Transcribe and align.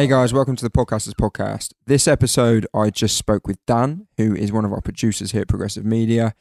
Hey 0.00 0.06
guys, 0.06 0.32
welcome 0.32 0.56
to 0.56 0.64
the 0.64 0.70
Podcasters 0.70 1.12
Podcast. 1.12 1.74
This 1.84 2.08
episode, 2.08 2.66
I 2.72 2.88
just 2.88 3.18
spoke 3.18 3.46
with 3.46 3.58
Dan, 3.66 4.06
who 4.16 4.34
is 4.34 4.50
one 4.50 4.64
of 4.64 4.72
our 4.72 4.80
producers 4.80 5.32
here 5.32 5.42
at 5.42 5.48
Progressive 5.48 5.84
Media, 5.84 6.34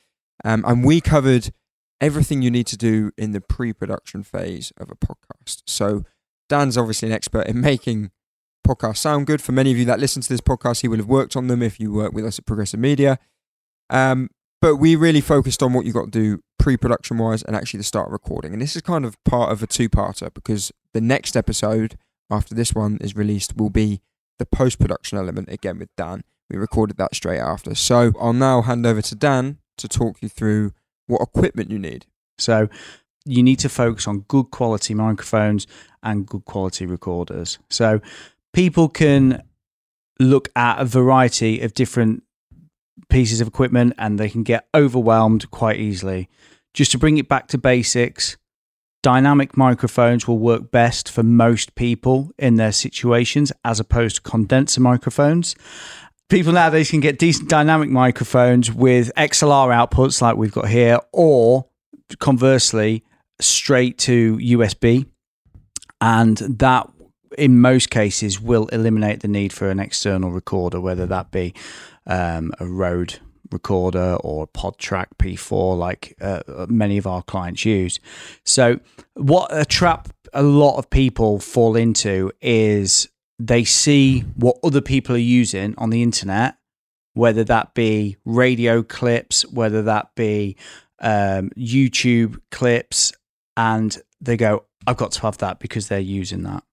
um, 0.45 0.63
and 0.65 0.85
we 0.85 1.01
covered 1.01 1.51
everything 1.99 2.41
you 2.41 2.49
need 2.49 2.67
to 2.67 2.77
do 2.77 3.11
in 3.17 3.33
the 3.33 3.41
pre-production 3.41 4.23
phase 4.23 4.71
of 4.77 4.89
a 4.89 4.95
podcast. 4.95 5.63
So, 5.67 6.05
Dan's 6.47 6.77
obviously 6.77 7.09
an 7.09 7.13
expert 7.13 7.47
in 7.47 7.59
making 7.69 8.11
podcasts 8.65 8.99
sound 8.99 9.27
good. 9.27 9.41
For 9.41 9.51
many 9.51 9.73
of 9.73 9.77
you 9.77 9.83
that 9.83 9.99
listen 9.99 10.21
to 10.21 10.29
this 10.29 10.39
podcast, 10.39 10.79
he 10.79 10.87
will 10.87 10.95
have 10.95 11.07
worked 11.07 11.35
on 11.35 11.47
them 11.47 11.61
if 11.61 11.81
you 11.81 11.91
work 11.91 12.13
with 12.13 12.25
us 12.25 12.39
at 12.39 12.45
Progressive 12.45 12.79
Media. 12.79 13.19
Um, 13.89 14.29
but 14.61 14.77
we 14.77 14.95
really 14.95 15.19
focused 15.19 15.61
on 15.61 15.73
what 15.73 15.83
you've 15.83 15.95
got 15.95 16.05
to 16.05 16.11
do 16.11 16.39
pre-production 16.59 17.17
wise 17.17 17.43
and 17.43 17.57
actually 17.57 17.79
the 17.79 17.83
start 17.83 18.07
of 18.07 18.13
recording. 18.13 18.53
And 18.53 18.61
this 18.61 18.77
is 18.77 18.81
kind 18.83 19.03
of 19.03 19.21
part 19.25 19.51
of 19.51 19.61
a 19.61 19.67
two-parter 19.67 20.33
because 20.33 20.71
the 20.93 21.01
next 21.01 21.35
episode 21.35 21.97
after 22.29 22.55
this 22.55 22.73
one 22.73 22.97
is 23.01 23.15
released 23.15 23.57
will 23.57 23.69
be 23.69 24.01
the 24.37 24.45
post-production 24.45 25.17
element 25.17 25.49
again 25.49 25.79
with 25.79 25.89
Dan. 25.95 26.23
We 26.49 26.57
recorded 26.57 26.97
that 26.97 27.15
straight 27.15 27.39
after. 27.39 27.75
So 27.75 28.13
I'll 28.19 28.33
now 28.33 28.61
hand 28.61 28.85
over 28.85 29.01
to 29.01 29.15
Dan 29.15 29.59
to 29.77 29.87
talk 29.87 30.21
you 30.21 30.29
through 30.29 30.71
what 31.07 31.21
equipment 31.21 31.71
you 31.71 31.79
need. 31.79 32.05
So 32.37 32.69
you 33.25 33.43
need 33.43 33.59
to 33.59 33.69
focus 33.69 34.07
on 34.07 34.21
good 34.21 34.51
quality 34.51 34.93
microphones 34.93 35.67
and 36.01 36.25
good 36.25 36.45
quality 36.45 36.85
recorders. 36.85 37.59
So 37.69 38.01
people 38.53 38.89
can 38.89 39.43
look 40.19 40.49
at 40.55 40.79
a 40.79 40.85
variety 40.85 41.61
of 41.61 41.73
different 41.73 42.23
pieces 43.09 43.41
of 43.41 43.47
equipment 43.47 43.93
and 43.97 44.19
they 44.19 44.29
can 44.29 44.43
get 44.43 44.67
overwhelmed 44.73 45.49
quite 45.51 45.79
easily. 45.79 46.29
Just 46.73 46.91
to 46.91 46.97
bring 46.97 47.17
it 47.17 47.27
back 47.27 47.47
to 47.47 47.57
basics, 47.57 48.37
dynamic 49.01 49.55
microphones 49.55 50.27
will 50.27 50.37
work 50.37 50.71
best 50.71 51.09
for 51.09 51.23
most 51.23 51.75
people 51.75 52.31
in 52.37 52.55
their 52.55 52.71
situations 52.71 53.51
as 53.63 53.79
opposed 53.79 54.17
to 54.17 54.21
condenser 54.21 54.81
microphones. 54.81 55.55
People 56.29 56.53
nowadays 56.53 56.91
can 56.91 56.99
get 56.99 57.17
decent 57.17 57.49
dynamic 57.49 57.89
microphones 57.89 58.71
with 58.71 59.11
XLR 59.17 59.73
outputs 59.73 60.21
like 60.21 60.35
we've 60.37 60.51
got 60.51 60.67
here, 60.67 60.99
or 61.11 61.65
conversely, 62.19 63.03
straight 63.41 63.97
to 63.99 64.37
USB. 64.37 65.07
And 66.01 66.37
that, 66.37 66.87
in 67.37 67.59
most 67.59 67.89
cases, 67.89 68.39
will 68.39 68.67
eliminate 68.67 69.21
the 69.21 69.27
need 69.27 69.51
for 69.51 69.69
an 69.69 69.79
external 69.79 70.31
recorder, 70.31 70.79
whether 70.79 71.05
that 71.07 71.31
be 71.31 71.53
um, 72.05 72.51
a 72.59 72.67
Rode 72.67 73.19
recorder 73.51 74.17
or 74.21 74.47
PodTrak 74.47 75.07
P4, 75.17 75.77
like 75.77 76.15
uh, 76.21 76.65
many 76.69 76.97
of 76.97 77.07
our 77.07 77.21
clients 77.23 77.65
use. 77.65 77.99
So, 78.45 78.79
what 79.15 79.47
a 79.51 79.65
trap 79.65 80.09
a 80.33 80.43
lot 80.43 80.77
of 80.77 80.89
people 80.89 81.39
fall 81.39 81.75
into 81.75 82.31
is 82.41 83.09
they 83.39 83.63
see 83.63 84.21
what 84.35 84.57
other 84.63 84.81
people 84.81 85.15
are 85.15 85.19
using 85.19 85.73
on 85.77 85.89
the 85.89 86.03
internet, 86.03 86.57
whether 87.13 87.43
that 87.45 87.73
be 87.73 88.17
radio 88.25 88.83
clips, 88.83 89.45
whether 89.47 89.81
that 89.83 90.13
be 90.15 90.57
um, 91.01 91.49
YouTube 91.57 92.39
clips, 92.51 93.13
and 93.55 93.97
they 94.21 94.37
go, 94.37 94.65
I've 94.85 94.97
got 94.97 95.11
to 95.13 95.21
have 95.21 95.37
that 95.39 95.59
because 95.59 95.87
they're 95.87 95.99
using 95.99 96.43
that. 96.43 96.63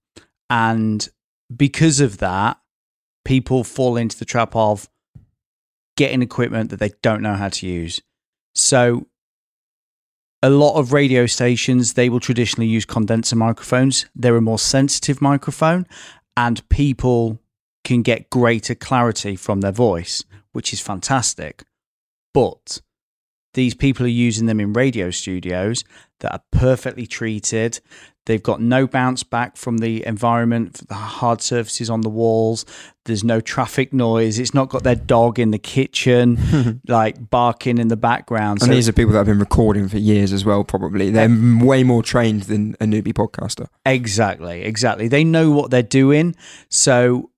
And 0.51 1.09
because 1.55 2.01
of 2.01 2.19
that, 2.19 2.59
people 3.25 3.65
fall 3.65 3.97
into 3.97 4.19
the 4.19 4.25
trap 4.25 4.55
of, 4.55 4.89
getting 5.97 6.23
equipment 6.23 6.71
that 6.71 6.79
they 6.79 6.91
don't 7.03 7.23
know 7.23 7.35
how 7.35 7.49
to 7.49 7.67
use. 7.67 8.01
So 8.55 9.07
a 10.43 10.51
lot 10.51 10.79
of 10.79 10.93
radio 10.93 11.27
stations 11.27 11.95
they 11.95 12.09
will 12.09 12.21
traditionally 12.21 12.69
use 12.69 12.85
condenser 12.85 13.37
microphones. 13.37 14.07
They're 14.15 14.37
a 14.37 14.43
more 14.43 14.59
sensitive 14.59 15.21
microphone 15.21 15.87
and 16.37 16.67
people 16.69 17.41
can 17.85 18.03
get 18.03 18.31
greater 18.31 18.75
clarity 18.75 19.37
from 19.37 19.61
their 19.61 19.73
voice, 19.73 20.25
which 20.53 20.73
is 20.73 20.81
fantastic. 20.81 21.65
But 22.35 22.81
these 23.55 23.75
people 23.75 24.05
are 24.05 24.11
using 24.11 24.47
them 24.47 24.61
in 24.61 24.75
radio 24.75 25.11
studios 25.11 25.83
that 26.21 26.33
are 26.33 26.43
perfectly 26.53 27.07
treated. 27.07 27.81
They've 28.27 28.43
got 28.43 28.61
no 28.61 28.89
bounce 28.89 29.23
back 29.23 29.57
from 29.57 29.79
the 29.79 30.05
environment, 30.05 30.87
the 30.89 30.95
hard 30.95 31.41
surfaces 31.41 31.89
on 31.89 32.01
the 32.01 32.09
walls. 32.09 32.67
There's 33.05 33.23
no 33.23 33.41
traffic 33.41 33.93
noise. 33.93 34.41
It's 34.41 34.53
not 34.53 34.69
got 34.69 34.83
their 34.83 34.97
dog 34.97 35.39
in 35.39 35.53
the 35.53 35.59
kitchen, 35.59 36.81
like 36.89 37.31
barking 37.31 37.79
in 37.79 37.87
the 37.87 37.97
background. 37.97 38.63
And 38.63 38.69
so, 38.69 38.75
these 38.75 38.89
are 38.89 38.93
people 38.93 39.13
that 39.13 39.19
have 39.19 39.27
been 39.27 39.39
recording 39.39 39.89
for 39.89 39.99
years 39.99 40.33
as 40.33 40.45
well, 40.45 40.65
probably. 40.65 41.11
They're 41.11 41.29
way 41.65 41.85
more 41.85 42.03
trained 42.03 42.43
than 42.43 42.75
a 42.81 42.85
newbie 42.85 43.15
podcaster. 43.15 43.69
Exactly, 43.85 44.63
exactly. 44.63 45.07
They 45.07 45.23
know 45.23 45.53
what 45.53 45.71
they're 45.71 45.83
doing. 45.85 46.35
So, 46.69 47.31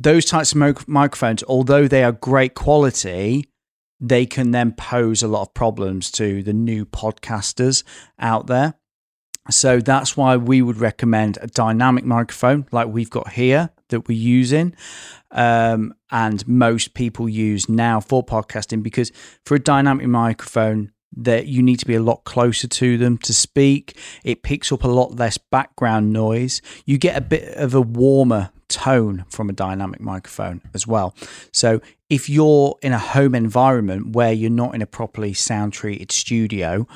those 0.00 0.24
types 0.24 0.52
of 0.52 0.88
microphones, 0.88 1.44
although 1.44 1.86
they 1.86 2.02
are 2.02 2.10
great 2.10 2.54
quality, 2.54 3.48
they 4.00 4.26
can 4.26 4.50
then 4.50 4.72
pose 4.72 5.22
a 5.22 5.28
lot 5.28 5.42
of 5.42 5.54
problems 5.54 6.10
to 6.10 6.42
the 6.42 6.52
new 6.52 6.84
podcasters 6.84 7.84
out 8.18 8.48
there. 8.48 8.74
So 9.50 9.80
that's 9.80 10.16
why 10.16 10.36
we 10.36 10.62
would 10.62 10.78
recommend 10.78 11.38
a 11.40 11.46
dynamic 11.46 12.04
microphone 12.04 12.66
like 12.72 12.88
we've 12.88 13.10
got 13.10 13.32
here 13.32 13.70
that 13.88 14.08
we're 14.08 14.18
using. 14.18 14.74
Um, 15.30 15.94
and 16.10 16.46
most 16.48 16.94
people 16.94 17.28
use 17.28 17.68
now 17.68 18.00
for 18.00 18.24
podcasting 18.24 18.82
because 18.82 19.12
for 19.44 19.54
a 19.56 19.60
dynamic 19.60 20.06
microphone, 20.06 20.92
that 21.16 21.46
you 21.46 21.62
need 21.62 21.78
to 21.78 21.86
be 21.86 21.94
a 21.94 22.02
lot 22.02 22.24
closer 22.24 22.66
to 22.66 22.98
them 22.98 23.18
to 23.18 23.32
speak. 23.32 23.96
It 24.24 24.42
picks 24.42 24.72
up 24.72 24.84
a 24.84 24.88
lot 24.88 25.16
less 25.16 25.38
background 25.38 26.12
noise. 26.12 26.60
You 26.86 26.98
get 26.98 27.16
a 27.16 27.20
bit 27.20 27.54
of 27.56 27.74
a 27.74 27.80
warmer 27.80 28.50
tone 28.68 29.24
from 29.28 29.48
a 29.48 29.52
dynamic 29.52 30.00
microphone 30.00 30.62
as 30.74 30.86
well. 30.86 31.14
So 31.52 31.80
if 32.10 32.28
you're 32.28 32.76
in 32.82 32.92
a 32.92 32.98
home 32.98 33.34
environment 33.34 34.14
where 34.14 34.32
you're 34.32 34.50
not 34.50 34.74
in 34.74 34.82
a 34.82 34.86
properly 34.86 35.34
sound 35.34 35.72
treated 35.72 36.10
studio, 36.10 36.86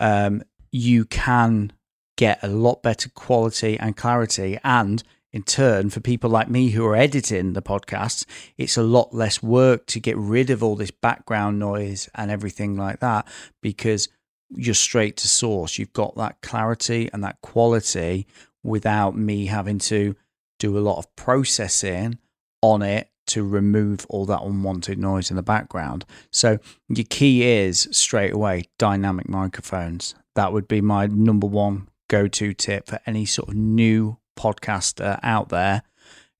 um, 0.00 0.42
you 0.72 1.04
can 1.04 1.72
get 2.16 2.42
a 2.42 2.48
lot 2.48 2.82
better 2.82 3.08
quality 3.08 3.78
and 3.78 3.96
clarity. 3.96 4.58
And 4.64 5.02
in 5.32 5.42
turn, 5.42 5.90
for 5.90 6.00
people 6.00 6.30
like 6.30 6.48
me 6.48 6.70
who 6.70 6.84
are 6.86 6.96
editing 6.96 7.52
the 7.52 7.62
podcasts, 7.62 8.24
it's 8.56 8.76
a 8.76 8.82
lot 8.82 9.14
less 9.14 9.42
work 9.42 9.86
to 9.86 10.00
get 10.00 10.16
rid 10.16 10.50
of 10.50 10.62
all 10.62 10.76
this 10.76 10.90
background 10.90 11.58
noise 11.58 12.08
and 12.14 12.30
everything 12.30 12.76
like 12.76 13.00
that 13.00 13.28
because 13.60 14.08
you're 14.48 14.74
straight 14.74 15.16
to 15.18 15.28
source. 15.28 15.78
You've 15.78 15.92
got 15.92 16.16
that 16.16 16.40
clarity 16.40 17.10
and 17.12 17.22
that 17.22 17.40
quality 17.42 18.26
without 18.62 19.16
me 19.16 19.46
having 19.46 19.78
to 19.78 20.16
do 20.58 20.78
a 20.78 20.80
lot 20.80 20.98
of 20.98 21.14
processing 21.16 22.18
on 22.62 22.82
it 22.82 23.10
to 23.26 23.46
remove 23.46 24.06
all 24.08 24.24
that 24.26 24.42
unwanted 24.42 24.98
noise 24.98 25.30
in 25.30 25.36
the 25.36 25.42
background. 25.42 26.04
So 26.30 26.58
your 26.88 27.06
key 27.10 27.42
is 27.42 27.88
straight 27.90 28.32
away 28.32 28.64
dynamic 28.78 29.28
microphones. 29.28 30.14
That 30.34 30.52
would 30.52 30.68
be 30.68 30.80
my 30.80 31.06
number 31.06 31.46
one 31.46 31.88
go-to 32.08 32.54
tip 32.54 32.86
for 32.86 33.00
any 33.06 33.24
sort 33.24 33.48
of 33.48 33.54
new 33.54 34.18
podcaster 34.38 35.18
out 35.22 35.48
there 35.48 35.82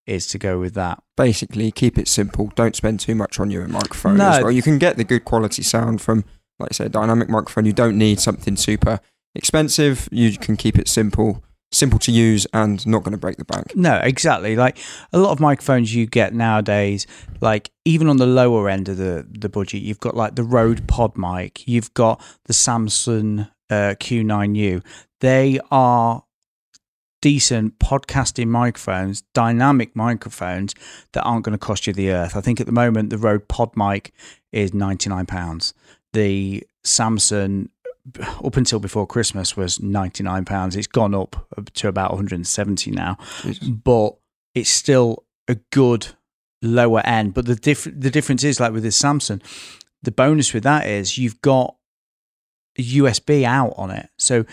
is 0.06 0.26
to 0.28 0.38
go 0.38 0.58
with 0.58 0.74
that. 0.74 1.02
Basically, 1.16 1.70
keep 1.70 1.98
it 1.98 2.08
simple. 2.08 2.52
Don't 2.54 2.76
spend 2.76 3.00
too 3.00 3.14
much 3.14 3.40
on 3.40 3.50
your 3.50 3.66
microphone 3.66 4.18
no. 4.18 4.30
as 4.30 4.42
well. 4.42 4.52
You 4.52 4.62
can 4.62 4.78
get 4.78 4.96
the 4.96 5.04
good 5.04 5.24
quality 5.24 5.62
sound 5.62 6.00
from, 6.00 6.24
like 6.58 6.70
I 6.70 6.74
say, 6.74 6.86
a 6.86 6.88
dynamic 6.88 7.28
microphone. 7.28 7.64
You 7.64 7.72
don't 7.72 7.98
need 7.98 8.20
something 8.20 8.56
super 8.56 9.00
expensive. 9.34 10.08
You 10.12 10.36
can 10.38 10.56
keep 10.56 10.78
it 10.78 10.88
simple 10.88 11.42
simple 11.72 11.98
to 11.98 12.12
use 12.12 12.46
and 12.52 12.86
not 12.86 13.02
going 13.02 13.12
to 13.12 13.18
break 13.18 13.36
the 13.36 13.44
bank. 13.44 13.74
No, 13.74 13.96
exactly. 13.96 14.56
Like 14.56 14.78
a 15.12 15.18
lot 15.18 15.32
of 15.32 15.40
microphones 15.40 15.94
you 15.94 16.06
get 16.06 16.34
nowadays, 16.34 17.06
like 17.40 17.70
even 17.84 18.08
on 18.08 18.16
the 18.16 18.26
lower 18.26 18.68
end 18.68 18.88
of 18.88 18.96
the 18.96 19.26
the 19.28 19.48
budget, 19.48 19.82
you've 19.82 20.00
got 20.00 20.16
like 20.16 20.36
the 20.36 20.44
Rode 20.44 20.86
PodMic, 20.86 21.64
you've 21.66 21.92
got 21.94 22.22
the 22.44 22.52
Samson 22.52 23.48
uh, 23.70 23.94
Q9U. 23.98 24.84
They 25.20 25.58
are 25.70 26.24
decent 27.22 27.78
podcasting 27.78 28.48
microphones, 28.48 29.22
dynamic 29.34 29.96
microphones 29.96 30.74
that 31.12 31.22
aren't 31.22 31.44
going 31.44 31.58
to 31.58 31.58
cost 31.58 31.86
you 31.86 31.92
the 31.92 32.10
earth. 32.10 32.36
I 32.36 32.40
think 32.40 32.60
at 32.60 32.66
the 32.66 32.72
moment 32.72 33.10
the 33.10 33.18
Rode 33.18 33.48
PodMic 33.48 34.10
is 34.52 34.74
ninety 34.74 35.10
nine 35.10 35.26
pounds. 35.26 35.74
The 36.12 36.66
Samson 36.84 37.70
up 38.20 38.56
until 38.56 38.78
before 38.78 39.06
Christmas 39.06 39.56
was 39.56 39.80
ninety 39.80 40.22
nine 40.22 40.44
pounds. 40.44 40.76
It's 40.76 40.86
gone 40.86 41.14
up 41.14 41.36
to 41.74 41.88
about 41.88 42.10
one 42.10 42.18
hundred 42.18 42.36
and 42.36 42.46
seventy 42.46 42.90
now, 42.90 43.16
but 43.64 44.16
it's 44.54 44.70
still 44.70 45.24
a 45.48 45.56
good 45.72 46.08
lower 46.62 47.00
end. 47.04 47.34
But 47.34 47.46
the 47.46 47.56
diff- 47.56 47.84
the 47.84 48.10
difference 48.10 48.44
is 48.44 48.60
like 48.60 48.72
with 48.72 48.82
this 48.82 48.96
Samson, 48.96 49.42
the 50.02 50.12
bonus 50.12 50.54
with 50.54 50.62
that 50.62 50.86
is 50.86 51.18
you've 51.18 51.40
got 51.40 51.76
USB 52.78 53.44
out 53.44 53.74
on 53.76 53.90
it, 53.90 54.08
so. 54.16 54.44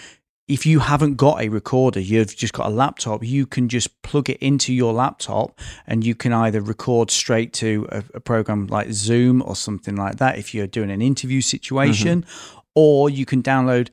If 0.45 0.65
you 0.65 0.79
haven't 0.79 1.15
got 1.15 1.41
a 1.41 1.47
recorder, 1.47 2.01
you've 2.01 2.35
just 2.35 2.51
got 2.51 2.65
a 2.65 2.69
laptop, 2.69 3.23
you 3.23 3.45
can 3.45 3.69
just 3.69 4.01
plug 4.01 4.29
it 4.29 4.37
into 4.39 4.73
your 4.73 4.91
laptop 4.91 5.57
and 5.87 6.05
you 6.05 6.15
can 6.15 6.33
either 6.33 6.59
record 6.59 7.09
straight 7.09 7.53
to 7.53 7.87
a, 7.89 8.03
a 8.15 8.19
program 8.19 8.67
like 8.67 8.91
Zoom 8.91 9.41
or 9.41 9.55
something 9.55 9.95
like 9.95 10.17
that 10.17 10.37
if 10.37 10.53
you're 10.53 10.67
doing 10.67 10.91
an 10.91 11.01
interview 11.01 11.39
situation, 11.39 12.23
mm-hmm 12.23 12.59
or 12.75 13.09
you 13.09 13.25
can 13.25 13.41
download 13.41 13.89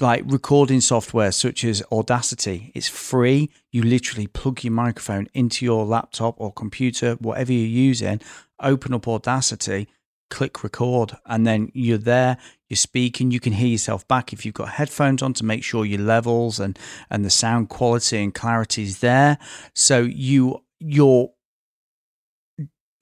like 0.00 0.22
recording 0.26 0.80
software 0.80 1.30
such 1.30 1.64
as 1.64 1.82
Audacity. 1.92 2.72
It's 2.74 2.88
free. 2.88 3.50
You 3.70 3.82
literally 3.82 4.26
plug 4.26 4.64
your 4.64 4.72
microphone 4.72 5.28
into 5.34 5.64
your 5.64 5.84
laptop 5.84 6.34
or 6.38 6.52
computer, 6.52 7.14
whatever 7.14 7.52
you're 7.52 7.66
using, 7.66 8.20
open 8.60 8.92
up 8.94 9.06
Audacity, 9.06 9.88
click 10.30 10.62
record, 10.64 11.16
and 11.26 11.46
then 11.46 11.70
you're 11.74 11.98
there, 11.98 12.38
you're 12.68 12.76
speaking, 12.76 13.30
you 13.30 13.40
can 13.40 13.52
hear 13.52 13.68
yourself 13.68 14.06
back 14.08 14.32
if 14.32 14.44
you've 14.44 14.54
got 14.54 14.70
headphones 14.70 15.22
on 15.22 15.32
to 15.34 15.44
make 15.44 15.62
sure 15.62 15.84
your 15.84 16.00
levels 16.00 16.58
and 16.58 16.78
and 17.10 17.24
the 17.24 17.30
sound 17.30 17.68
quality 17.68 18.22
and 18.22 18.34
clarity 18.34 18.82
is 18.82 18.98
there. 18.98 19.38
So 19.74 20.00
you 20.00 20.62
you're 20.80 21.30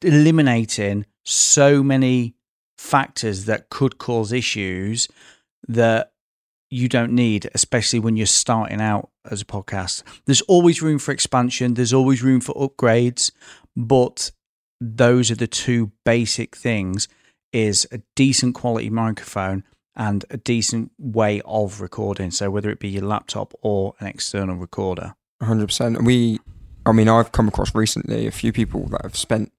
eliminating 0.03 1.07
so 1.25 1.83
many 1.83 2.35
factors 2.77 3.45
that 3.45 3.71
could 3.71 3.99
cause 3.99 4.33
issues 4.33 5.09
that 5.69 6.13
you 6.71 6.89
don't 6.89 7.13
need, 7.13 7.49
especially 7.55 8.01
when 8.01 8.17
you're 8.17 8.27
starting 8.27 8.81
out 8.81 9.11
as 9.31 9.43
a 9.43 9.45
podcast. 9.45 10.03
There's 10.25 10.41
always 10.43 10.83
room 10.83 10.99
for 10.99 11.13
expansion, 11.13 11.75
there's 11.75 11.93
always 11.93 12.23
room 12.23 12.41
for 12.41 12.55
upgrades, 12.55 13.31
but 13.77 14.33
those 14.83 15.31
are 15.31 15.37
the 15.37 15.47
two 15.47 15.93
basic 16.05 16.57
things 16.57 17.09
is 17.53 17.87
a 17.93 18.01
decent 18.17 18.55
quality 18.55 18.91
microphone 18.91 19.63
and 19.95 20.25
a 20.31 20.37
decent 20.37 20.91
way 20.99 21.41
of 21.45 21.81
recording. 21.81 22.31
So 22.31 22.51
whether 22.51 22.71
it 22.71 22.81
be 22.81 22.89
your 22.89 23.05
laptop 23.05 23.53
or 23.63 23.95
an 24.01 24.07
external 24.07 24.57
recorder. 24.57 25.15
100%. 25.43 26.05
We, 26.05 26.41
I 26.87 26.93
mean, 26.93 27.09
I've 27.09 27.33
come 27.33 27.49
across 27.49 27.75
recently 27.75 28.27
a 28.27 28.31
few 28.31 28.53
people 28.53 28.87
that 28.89 29.03
have 29.03 29.17
spent 29.17 29.53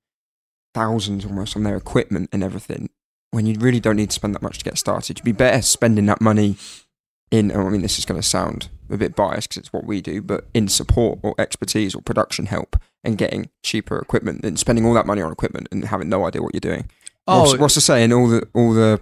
thousands 0.73 1.25
almost 1.25 1.55
on 1.55 1.63
their 1.63 1.77
equipment 1.77 2.29
and 2.33 2.43
everything 2.43 2.89
when 3.31 3.45
you 3.45 3.55
really 3.59 3.79
don't 3.79 3.95
need 3.95 4.09
to 4.09 4.15
spend 4.15 4.35
that 4.35 4.41
much 4.41 4.57
to 4.57 4.65
get 4.65 4.77
started. 4.77 5.19
You'd 5.19 5.25
be 5.25 5.31
better 5.31 5.61
spending 5.61 6.07
that 6.07 6.21
money 6.21 6.57
in, 7.33 7.51
I 7.51 7.67
mean, 7.67 7.81
this 7.81 7.97
is 7.97 8.05
going 8.05 8.21
to 8.21 8.25
sound 8.25 8.69
a 8.91 8.97
bit 8.97 9.15
biased 9.15 9.49
because 9.49 9.57
it's 9.57 9.73
what 9.73 9.85
we 9.85 10.01
do, 10.01 10.21
but 10.21 10.45
in 10.53 10.67
support 10.67 11.17
or 11.23 11.33
expertise 11.39 11.95
or 11.95 12.01
production 12.03 12.45
help 12.45 12.79
and 13.03 13.17
getting 13.17 13.49
cheaper 13.63 13.97
equipment 13.97 14.43
than 14.43 14.55
spending 14.55 14.85
all 14.85 14.93
that 14.93 15.07
money 15.07 15.19
on 15.19 15.31
equipment 15.31 15.67
and 15.71 15.85
having 15.85 16.09
no 16.09 16.27
idea 16.27 16.43
what 16.43 16.53
you're 16.53 16.59
doing. 16.59 16.87
Oh, 17.27 17.41
what's, 17.41 17.57
what's 17.57 17.75
the 17.75 17.81
saying? 17.81 18.13
All 18.13 18.27
the, 18.27 18.47
all 18.53 18.73
the, 18.75 19.01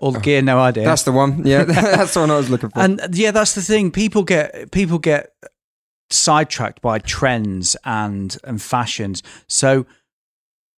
all 0.00 0.10
the 0.10 0.18
gear, 0.18 0.42
no 0.42 0.58
idea. 0.58 0.84
that's 0.84 1.04
the 1.04 1.12
one. 1.12 1.46
Yeah, 1.46 1.62
that's 1.64 2.14
the 2.14 2.20
one 2.20 2.30
I 2.32 2.38
was 2.38 2.50
looking 2.50 2.70
for. 2.70 2.80
and 2.80 3.00
yeah, 3.12 3.30
that's 3.30 3.54
the 3.54 3.62
thing. 3.62 3.92
People 3.92 4.24
get 4.24 4.72
people 4.72 4.98
get 4.98 5.32
sidetracked 6.08 6.80
by 6.82 6.98
trends 6.98 7.76
and 7.84 8.36
and 8.42 8.60
fashions. 8.60 9.22
So 9.46 9.86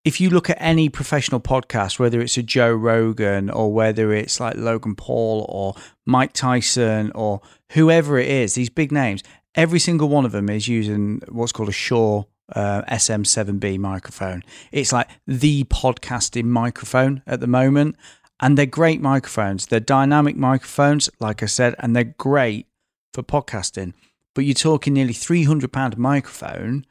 if 0.04 0.20
you 0.20 0.30
look 0.30 0.50
at 0.50 0.56
any 0.60 0.88
professional 0.88 1.40
podcast, 1.40 1.98
whether 1.98 2.20
it's 2.20 2.36
a 2.36 2.42
Joe 2.42 2.72
Rogan 2.72 3.50
or 3.50 3.72
whether 3.72 4.12
it's 4.12 4.40
like 4.40 4.56
Logan 4.56 4.96
Paul 4.96 5.46
or 5.48 5.74
Mike 6.06 6.32
Tyson 6.32 7.12
or 7.14 7.40
whoever 7.72 8.18
it 8.18 8.28
is, 8.28 8.54
these 8.54 8.70
big 8.70 8.90
names, 8.90 9.22
every 9.54 9.78
single 9.78 10.08
one 10.08 10.24
of 10.24 10.32
them 10.32 10.48
is 10.50 10.66
using 10.66 11.22
what's 11.28 11.52
called 11.52 11.68
a 11.68 11.72
Shure 11.72 12.26
uh, 12.54 12.82
SM7B 12.82 13.78
microphone. 13.78 14.42
It's 14.72 14.92
like 14.92 15.08
the 15.26 15.64
podcasting 15.64 16.44
microphone 16.44 17.22
at 17.26 17.40
the 17.40 17.46
moment. 17.46 17.96
And 18.40 18.58
they're 18.58 18.66
great 18.66 19.00
microphones. 19.00 19.66
They're 19.66 19.78
dynamic 19.78 20.34
microphones, 20.34 21.08
like 21.20 21.44
I 21.44 21.46
said, 21.46 21.76
and 21.78 21.94
they're 21.94 22.12
great 22.18 22.66
for 23.14 23.22
podcasting. 23.22 23.92
But 24.34 24.46
you're 24.46 24.54
talking 24.54 24.94
nearly 24.94 25.12
£300 25.12 25.96
microphone, 25.96 26.84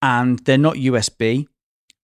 and 0.00 0.38
they're 0.40 0.56
not 0.56 0.76
USB 0.76 1.48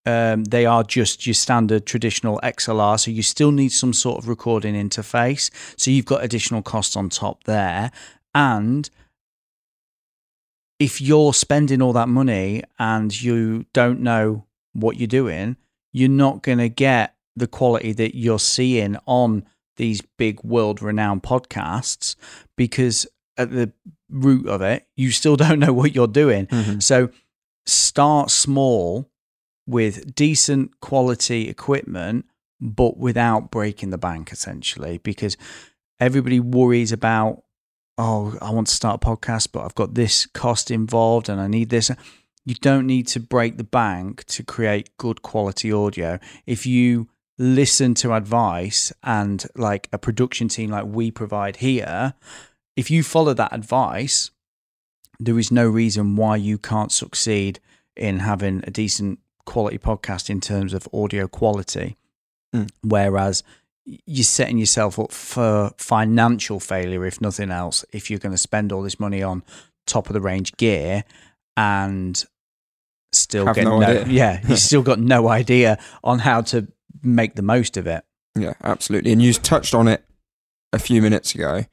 um, 0.05 0.45
they 0.45 0.65
are 0.65 0.83
just 0.83 1.25
your 1.27 1.33
standard 1.33 1.85
traditional 1.85 2.39
XLR. 2.43 2.99
So 2.99 3.11
you 3.11 3.21
still 3.21 3.51
need 3.51 3.69
some 3.69 3.93
sort 3.93 4.17
of 4.17 4.27
recording 4.27 4.75
interface. 4.75 5.51
So 5.79 5.91
you've 5.91 6.05
got 6.05 6.23
additional 6.23 6.61
costs 6.61 6.95
on 6.95 7.09
top 7.09 7.43
there. 7.43 7.91
And 8.33 8.89
if 10.79 10.99
you're 10.99 11.33
spending 11.33 11.81
all 11.81 11.93
that 11.93 12.09
money 12.09 12.63
and 12.79 13.21
you 13.21 13.65
don't 13.73 13.99
know 13.99 14.45
what 14.73 14.97
you're 14.97 15.07
doing, 15.07 15.57
you're 15.93 16.09
not 16.09 16.41
going 16.41 16.57
to 16.57 16.69
get 16.69 17.15
the 17.35 17.47
quality 17.47 17.93
that 17.93 18.15
you're 18.17 18.39
seeing 18.39 18.97
on 19.05 19.45
these 19.77 20.01
big 20.17 20.43
world 20.43 20.81
renowned 20.81 21.23
podcasts 21.23 22.15
because 22.55 23.05
at 23.37 23.51
the 23.51 23.71
root 24.09 24.47
of 24.47 24.61
it, 24.61 24.87
you 24.95 25.11
still 25.11 25.35
don't 25.37 25.59
know 25.59 25.73
what 25.73 25.93
you're 25.93 26.07
doing. 26.07 26.47
Mm-hmm. 26.47 26.79
So 26.79 27.09
start 27.67 28.31
small 28.31 29.10
with 29.65 30.15
decent 30.15 30.79
quality 30.79 31.49
equipment, 31.49 32.25
but 32.59 32.97
without 32.97 33.51
breaking 33.51 33.89
the 33.89 33.97
bank, 33.97 34.31
essentially, 34.31 34.99
because 34.99 35.37
everybody 35.99 36.39
worries 36.39 36.91
about, 36.91 37.43
oh, 37.97 38.37
I 38.41 38.51
want 38.51 38.67
to 38.67 38.75
start 38.75 39.03
a 39.03 39.05
podcast, 39.05 39.49
but 39.51 39.63
I've 39.63 39.75
got 39.75 39.93
this 39.93 40.25
cost 40.27 40.71
involved 40.71 41.29
and 41.29 41.39
I 41.39 41.47
need 41.47 41.69
this. 41.69 41.91
You 42.45 42.55
don't 42.55 42.87
need 42.87 43.07
to 43.07 43.19
break 43.19 43.57
the 43.57 43.63
bank 43.63 44.23
to 44.25 44.43
create 44.43 44.97
good 44.97 45.21
quality 45.21 45.71
audio. 45.71 46.19
If 46.45 46.65
you 46.65 47.07
listen 47.37 47.93
to 47.95 48.13
advice 48.13 48.91
and 49.03 49.45
like 49.55 49.89
a 49.91 49.97
production 49.97 50.47
team 50.47 50.69
like 50.69 50.85
we 50.85 51.11
provide 51.11 51.57
here, 51.57 52.13
if 52.75 52.89
you 52.89 53.03
follow 53.03 53.33
that 53.33 53.53
advice, 53.53 54.31
there 55.19 55.37
is 55.37 55.51
no 55.51 55.67
reason 55.67 56.15
why 56.15 56.35
you 56.35 56.57
can't 56.57 56.91
succeed 56.91 57.59
in 57.95 58.19
having 58.19 58.63
a 58.65 58.71
decent 58.71 59.19
quality 59.45 59.77
podcast 59.77 60.29
in 60.29 60.41
terms 60.41 60.73
of 60.73 60.87
audio 60.93 61.27
quality. 61.27 61.97
Mm. 62.55 62.69
Whereas 62.81 63.43
you're 63.85 64.23
setting 64.23 64.57
yourself 64.57 64.99
up 64.99 65.11
for 65.11 65.71
financial 65.77 66.59
failure, 66.59 67.05
if 67.05 67.21
nothing 67.21 67.51
else, 67.51 67.85
if 67.91 68.09
you're 68.09 68.19
going 68.19 68.33
to 68.33 68.37
spend 68.37 68.71
all 68.71 68.81
this 68.81 68.99
money 68.99 69.23
on 69.23 69.43
top 69.87 70.07
of 70.07 70.13
the 70.13 70.21
range 70.21 70.55
gear 70.57 71.03
and 71.57 72.25
still 73.11 73.45
Have 73.45 73.55
get 73.55 73.65
no, 73.65 73.79
no 73.79 73.91
yeah, 74.07 74.41
you 74.47 74.55
still 74.57 74.81
got 74.81 74.99
no 74.99 75.27
idea 75.27 75.77
on 76.03 76.19
how 76.19 76.41
to 76.41 76.67
make 77.01 77.35
the 77.35 77.41
most 77.41 77.77
of 77.77 77.87
it. 77.87 78.03
Yeah, 78.35 78.53
absolutely. 78.63 79.11
And 79.11 79.21
you 79.21 79.33
touched 79.33 79.73
on 79.73 79.87
it 79.87 80.05
a 80.71 80.79
few 80.79 81.01
minutes 81.01 81.35
ago 81.35 81.65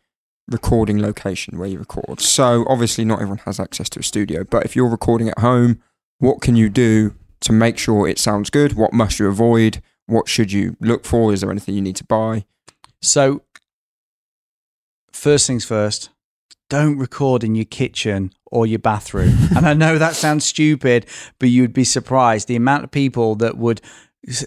recording 0.50 1.00
location 1.00 1.58
where 1.58 1.68
you 1.68 1.78
record. 1.78 2.20
So 2.20 2.64
obviously 2.68 3.04
not 3.04 3.16
everyone 3.16 3.38
has 3.44 3.60
access 3.60 3.88
to 3.90 4.00
a 4.00 4.02
studio, 4.02 4.44
but 4.44 4.64
if 4.64 4.74
you're 4.74 4.88
recording 4.88 5.28
at 5.28 5.38
home, 5.38 5.82
what 6.18 6.40
can 6.40 6.56
you 6.56 6.68
do 6.68 7.14
to 7.40 7.52
make 7.52 7.78
sure 7.78 8.08
it 8.08 8.18
sounds 8.18 8.50
good? 8.50 8.74
What 8.74 8.92
must 8.92 9.18
you 9.18 9.28
avoid? 9.28 9.82
What 10.06 10.28
should 10.28 10.52
you 10.52 10.76
look 10.80 11.04
for? 11.04 11.32
Is 11.32 11.40
there 11.40 11.50
anything 11.50 11.74
you 11.74 11.82
need 11.82 11.96
to 11.96 12.04
buy? 12.04 12.44
So, 13.00 13.42
first 15.12 15.46
things 15.46 15.64
first, 15.64 16.10
don't 16.68 16.98
record 16.98 17.44
in 17.44 17.54
your 17.54 17.64
kitchen 17.64 18.32
or 18.46 18.66
your 18.66 18.78
bathroom. 18.78 19.36
and 19.56 19.66
I 19.66 19.74
know 19.74 19.98
that 19.98 20.14
sounds 20.14 20.44
stupid, 20.44 21.06
but 21.38 21.48
you'd 21.48 21.72
be 21.72 21.84
surprised 21.84 22.48
the 22.48 22.56
amount 22.56 22.84
of 22.84 22.90
people 22.90 23.34
that 23.36 23.56
would 23.56 23.80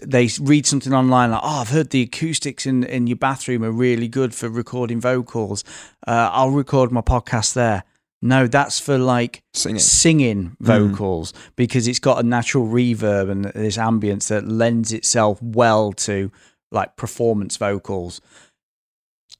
they 0.02 0.28
read 0.40 0.66
something 0.66 0.92
online 0.92 1.30
like, 1.30 1.40
"Oh, 1.42 1.60
I've 1.60 1.70
heard 1.70 1.90
the 1.90 2.02
acoustics 2.02 2.66
in 2.66 2.84
in 2.84 3.06
your 3.06 3.16
bathroom 3.16 3.64
are 3.64 3.72
really 3.72 4.06
good 4.06 4.34
for 4.34 4.48
recording 4.48 5.00
vocals. 5.00 5.64
Uh, 6.06 6.28
I'll 6.30 6.50
record 6.50 6.92
my 6.92 7.00
podcast 7.00 7.54
there." 7.54 7.84
No, 8.24 8.46
that's 8.46 8.78
for 8.78 8.98
like 8.98 9.42
singing, 9.52 9.80
singing 9.80 10.44
mm. 10.50 10.54
vocals 10.60 11.32
mm. 11.32 11.50
because 11.56 11.88
it's 11.88 11.98
got 11.98 12.24
a 12.24 12.26
natural 12.26 12.66
reverb 12.66 13.28
and 13.28 13.44
this 13.46 13.76
ambience 13.76 14.28
that 14.28 14.46
lends 14.46 14.92
itself 14.92 15.42
well 15.42 15.92
to 15.92 16.30
like 16.70 16.96
performance 16.96 17.56
vocals. 17.56 18.20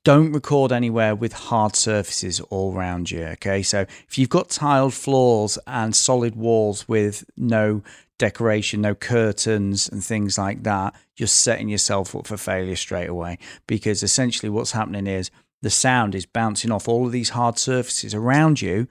Don't 0.05 0.33
record 0.33 0.73
anywhere 0.73 1.15
with 1.15 1.33
hard 1.33 1.77
surfaces 1.77 2.41
all 2.51 2.75
around 2.75 3.12
you. 3.12 3.23
Okay, 3.23 3.62
so 3.62 3.83
if 3.83 4.19
you've 4.19 4.29
got 4.29 4.51
tiled 4.51 4.95
floors 4.95 5.59
and 5.65 5.95
solid 5.95 6.35
walls 6.35 6.89
with 6.89 7.25
no 7.37 7.83
decoration, 8.19 8.81
no 8.81 8.97
curtains, 8.97 9.89
and 9.89 10.03
things 10.03 10.37
like 10.37 10.65
that, 10.65 10.95
you're 11.17 11.29
setting 11.29 11.69
yourself 11.69 12.17
up 12.17 12.27
for 12.27 12.37
failure 12.37 12.75
straight 12.75 13.09
away 13.09 13.39
because 13.69 14.03
essentially 14.03 14.51
what's 14.51 14.73
happening 14.73 15.07
is 15.07 15.31
the 15.62 15.71
sound 15.71 16.14
is 16.14 16.26
bouncing 16.26 16.71
off 16.71 16.88
all 16.88 17.07
of 17.07 17.12
these 17.12 17.31
hard 17.31 17.59
surfaces 17.59 18.14
around 18.14 18.61
you 18.61 18.87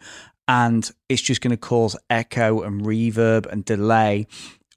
and 0.47 0.91
it's 1.07 1.21
just 1.21 1.41
going 1.41 1.51
to 1.51 1.57
cause 1.57 1.95
echo 2.09 2.61
and 2.61 2.81
reverb 2.81 3.45
and 3.45 3.63
delay 3.63 4.27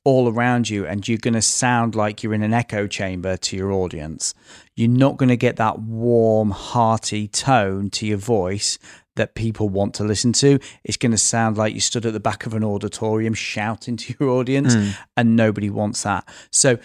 all 0.04 0.28
around 0.28 0.68
you 0.68 0.86
and 0.86 1.08
you're 1.08 1.18
going 1.18 1.34
to 1.34 1.42
sound 1.42 1.94
like 1.94 2.22
you're 2.22 2.34
in 2.34 2.42
an 2.42 2.52
echo 2.52 2.86
chamber 2.86 3.36
to 3.38 3.56
your 3.56 3.72
audience. 3.72 4.34
You're 4.76 4.90
not 4.90 5.16
going 5.16 5.30
to 5.30 5.36
get 5.36 5.56
that 5.56 5.78
warm 5.78 6.50
hearty 6.50 7.26
tone 7.26 7.88
to 7.90 8.06
your 8.06 8.18
voice 8.18 8.78
that 9.16 9.34
people 9.34 9.68
want 9.68 9.94
to 9.94 10.04
listen 10.04 10.32
to. 10.34 10.58
It's 10.84 10.98
going 10.98 11.12
to 11.12 11.18
sound 11.18 11.56
like 11.56 11.72
you 11.72 11.80
stood 11.80 12.04
at 12.04 12.12
the 12.12 12.20
back 12.20 12.44
of 12.44 12.52
an 12.52 12.64
auditorium 12.64 13.32
shouting 13.32 13.96
to 13.96 14.14
your 14.20 14.28
audience 14.30 14.74
mm. 14.74 14.94
and 15.16 15.36
nobody 15.36 15.70
wants 15.70 16.02
that. 16.02 16.28
So 16.52 16.78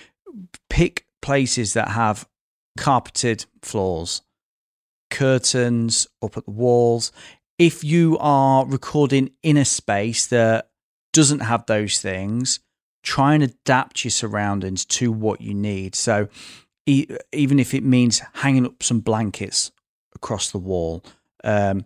pick 0.70 1.06
places 1.22 1.74
that 1.74 1.90
have 1.90 2.28
carpeted 2.78 3.46
floors 3.62 4.22
curtains 5.10 6.08
up 6.22 6.38
at 6.38 6.46
the 6.46 6.52
walls. 6.52 7.12
If 7.58 7.84
you 7.84 8.18
are 8.20 8.66
recording 8.66 9.32
in 9.44 9.58
a 9.58 9.66
space 9.66 10.28
that 10.28 10.70
doesn't 11.14 11.42
have 11.42 11.66
those 11.66 12.00
things, 12.00 12.60
try 13.04 13.34
and 13.34 13.44
adapt 13.44 14.04
your 14.04 14.12
surroundings 14.12 14.86
to 14.86 15.12
what 15.12 15.42
you 15.42 15.54
need. 15.54 15.96
So, 15.96 16.30
e- 16.86 17.08
even 17.34 17.60
if 17.60 17.74
it 17.74 17.84
means 17.84 18.22
hanging 18.36 18.66
up 18.66 18.82
some 18.84 19.00
blankets 19.00 19.72
across 20.16 20.52
the 20.52 20.58
wall 20.58 21.04
um, 21.44 21.86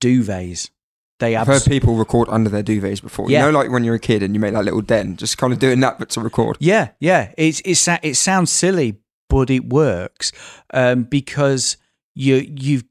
duvets. 0.00 0.70
They 1.18 1.36
I've 1.36 1.46
heard 1.46 1.64
people 1.64 1.94
record 1.94 2.28
under 2.30 2.50
their 2.50 2.64
duvets 2.64 3.00
before. 3.00 3.30
Yeah. 3.30 3.46
You 3.46 3.52
know, 3.52 3.58
like 3.58 3.70
when 3.70 3.84
you're 3.84 3.94
a 3.94 4.00
kid 4.00 4.22
and 4.22 4.34
you 4.34 4.40
make 4.40 4.54
that 4.54 4.64
little 4.64 4.80
den, 4.80 5.16
just 5.16 5.38
kind 5.38 5.52
of 5.52 5.58
doing 5.60 5.78
that, 5.80 5.98
but 5.98 6.10
to 6.10 6.20
record. 6.20 6.56
Yeah, 6.58 6.90
yeah. 6.98 7.32
It's 7.38 7.62
it's 7.64 7.86
it 8.02 8.16
sounds 8.16 8.50
silly, 8.50 8.98
but 9.28 9.48
it 9.48 9.68
works 9.68 10.32
um, 10.74 11.04
because 11.04 11.76
you 12.14 12.36
you 12.36 12.82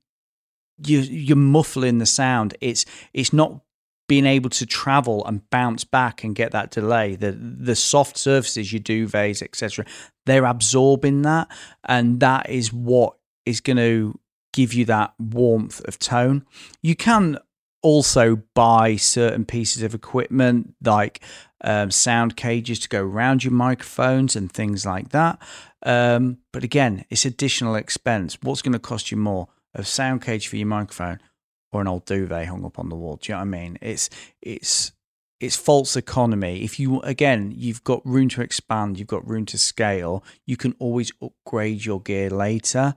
you 0.86 1.00
you're 1.00 1.38
muffling 1.38 2.00
the 2.00 2.06
sound. 2.06 2.56
It's 2.62 2.86
it's 3.14 3.34
not 3.34 3.62
being 4.08 4.26
able 4.26 4.50
to 4.50 4.66
travel 4.66 5.26
and 5.26 5.50
bounce 5.50 5.84
back 5.84 6.24
and 6.24 6.36
get 6.36 6.52
that 6.52 6.72
delay. 6.72 7.16
The 7.16 7.32
the 7.32 7.76
soft 7.76 8.18
surfaces, 8.18 8.74
your 8.74 8.82
duvets, 8.82 9.42
etc. 9.42 9.86
They're 10.26 10.46
absorbing 10.46 11.22
that, 11.24 11.50
and 11.86 12.20
that 12.20 12.50
is 12.50 12.74
what 12.74 13.16
is 13.46 13.62
going 13.62 13.78
to 13.78 14.20
give 14.54 14.74
you 14.74 14.86
that 14.86 15.14
warmth 15.18 15.82
of 15.88 15.98
tone. 15.98 16.46
You 16.82 16.96
can 16.96 17.38
also 17.82 18.38
buy 18.54 18.96
certain 18.96 19.46
pieces 19.46 19.84
of 19.84 19.94
equipment 19.94 20.76
like 20.84 21.22
um, 21.64 21.92
sound 21.92 22.36
cages 22.36 22.80
to 22.80 22.90
go 22.90 23.02
around 23.02 23.44
your 23.44 23.54
microphones 23.54 24.36
and 24.36 24.52
things 24.52 24.86
like 24.86 25.10
that. 25.10 25.40
Um, 25.84 26.38
but 26.52 26.64
again, 26.64 27.06
it's 27.10 27.26
additional 27.26 27.76
expense. 27.76 28.38
What's 28.42 28.62
going 28.62 28.74
to 28.74 28.80
cost 28.80 29.12
you 29.12 29.18
more? 29.18 29.48
A 29.74 29.84
sound 29.84 30.22
cage 30.22 30.48
for 30.48 30.58
your 30.58 30.68
microphone 30.68 31.20
or 31.72 31.82
an 31.82 31.88
old 31.88 32.06
duvet 32.06 32.48
hung 32.48 32.66
up 32.66 32.80
on 32.80 32.90
the 32.90 32.96
wall? 32.96 33.18
Do 33.18 33.32
you 33.32 33.36
know 33.36 33.40
what 33.40 33.44
I 33.44 33.46
mean? 33.46 33.78
It's 33.82 34.10
it's 34.42 34.92
it's 35.40 35.56
false 35.56 35.96
economy. 35.96 36.64
If 36.64 36.80
you 36.80 37.02
again, 37.02 37.54
you've 37.56 37.84
got 37.84 38.06
room 38.06 38.30
to 38.30 38.42
expand, 38.42 39.00
you've 39.00 39.08
got 39.08 39.28
room 39.28 39.46
to 39.48 39.58
scale. 39.58 40.24
You 40.46 40.58
can 40.58 40.76
always 40.80 41.12
upgrade 41.22 41.86
your 41.86 42.02
gear 42.02 42.30
later. 42.30 42.96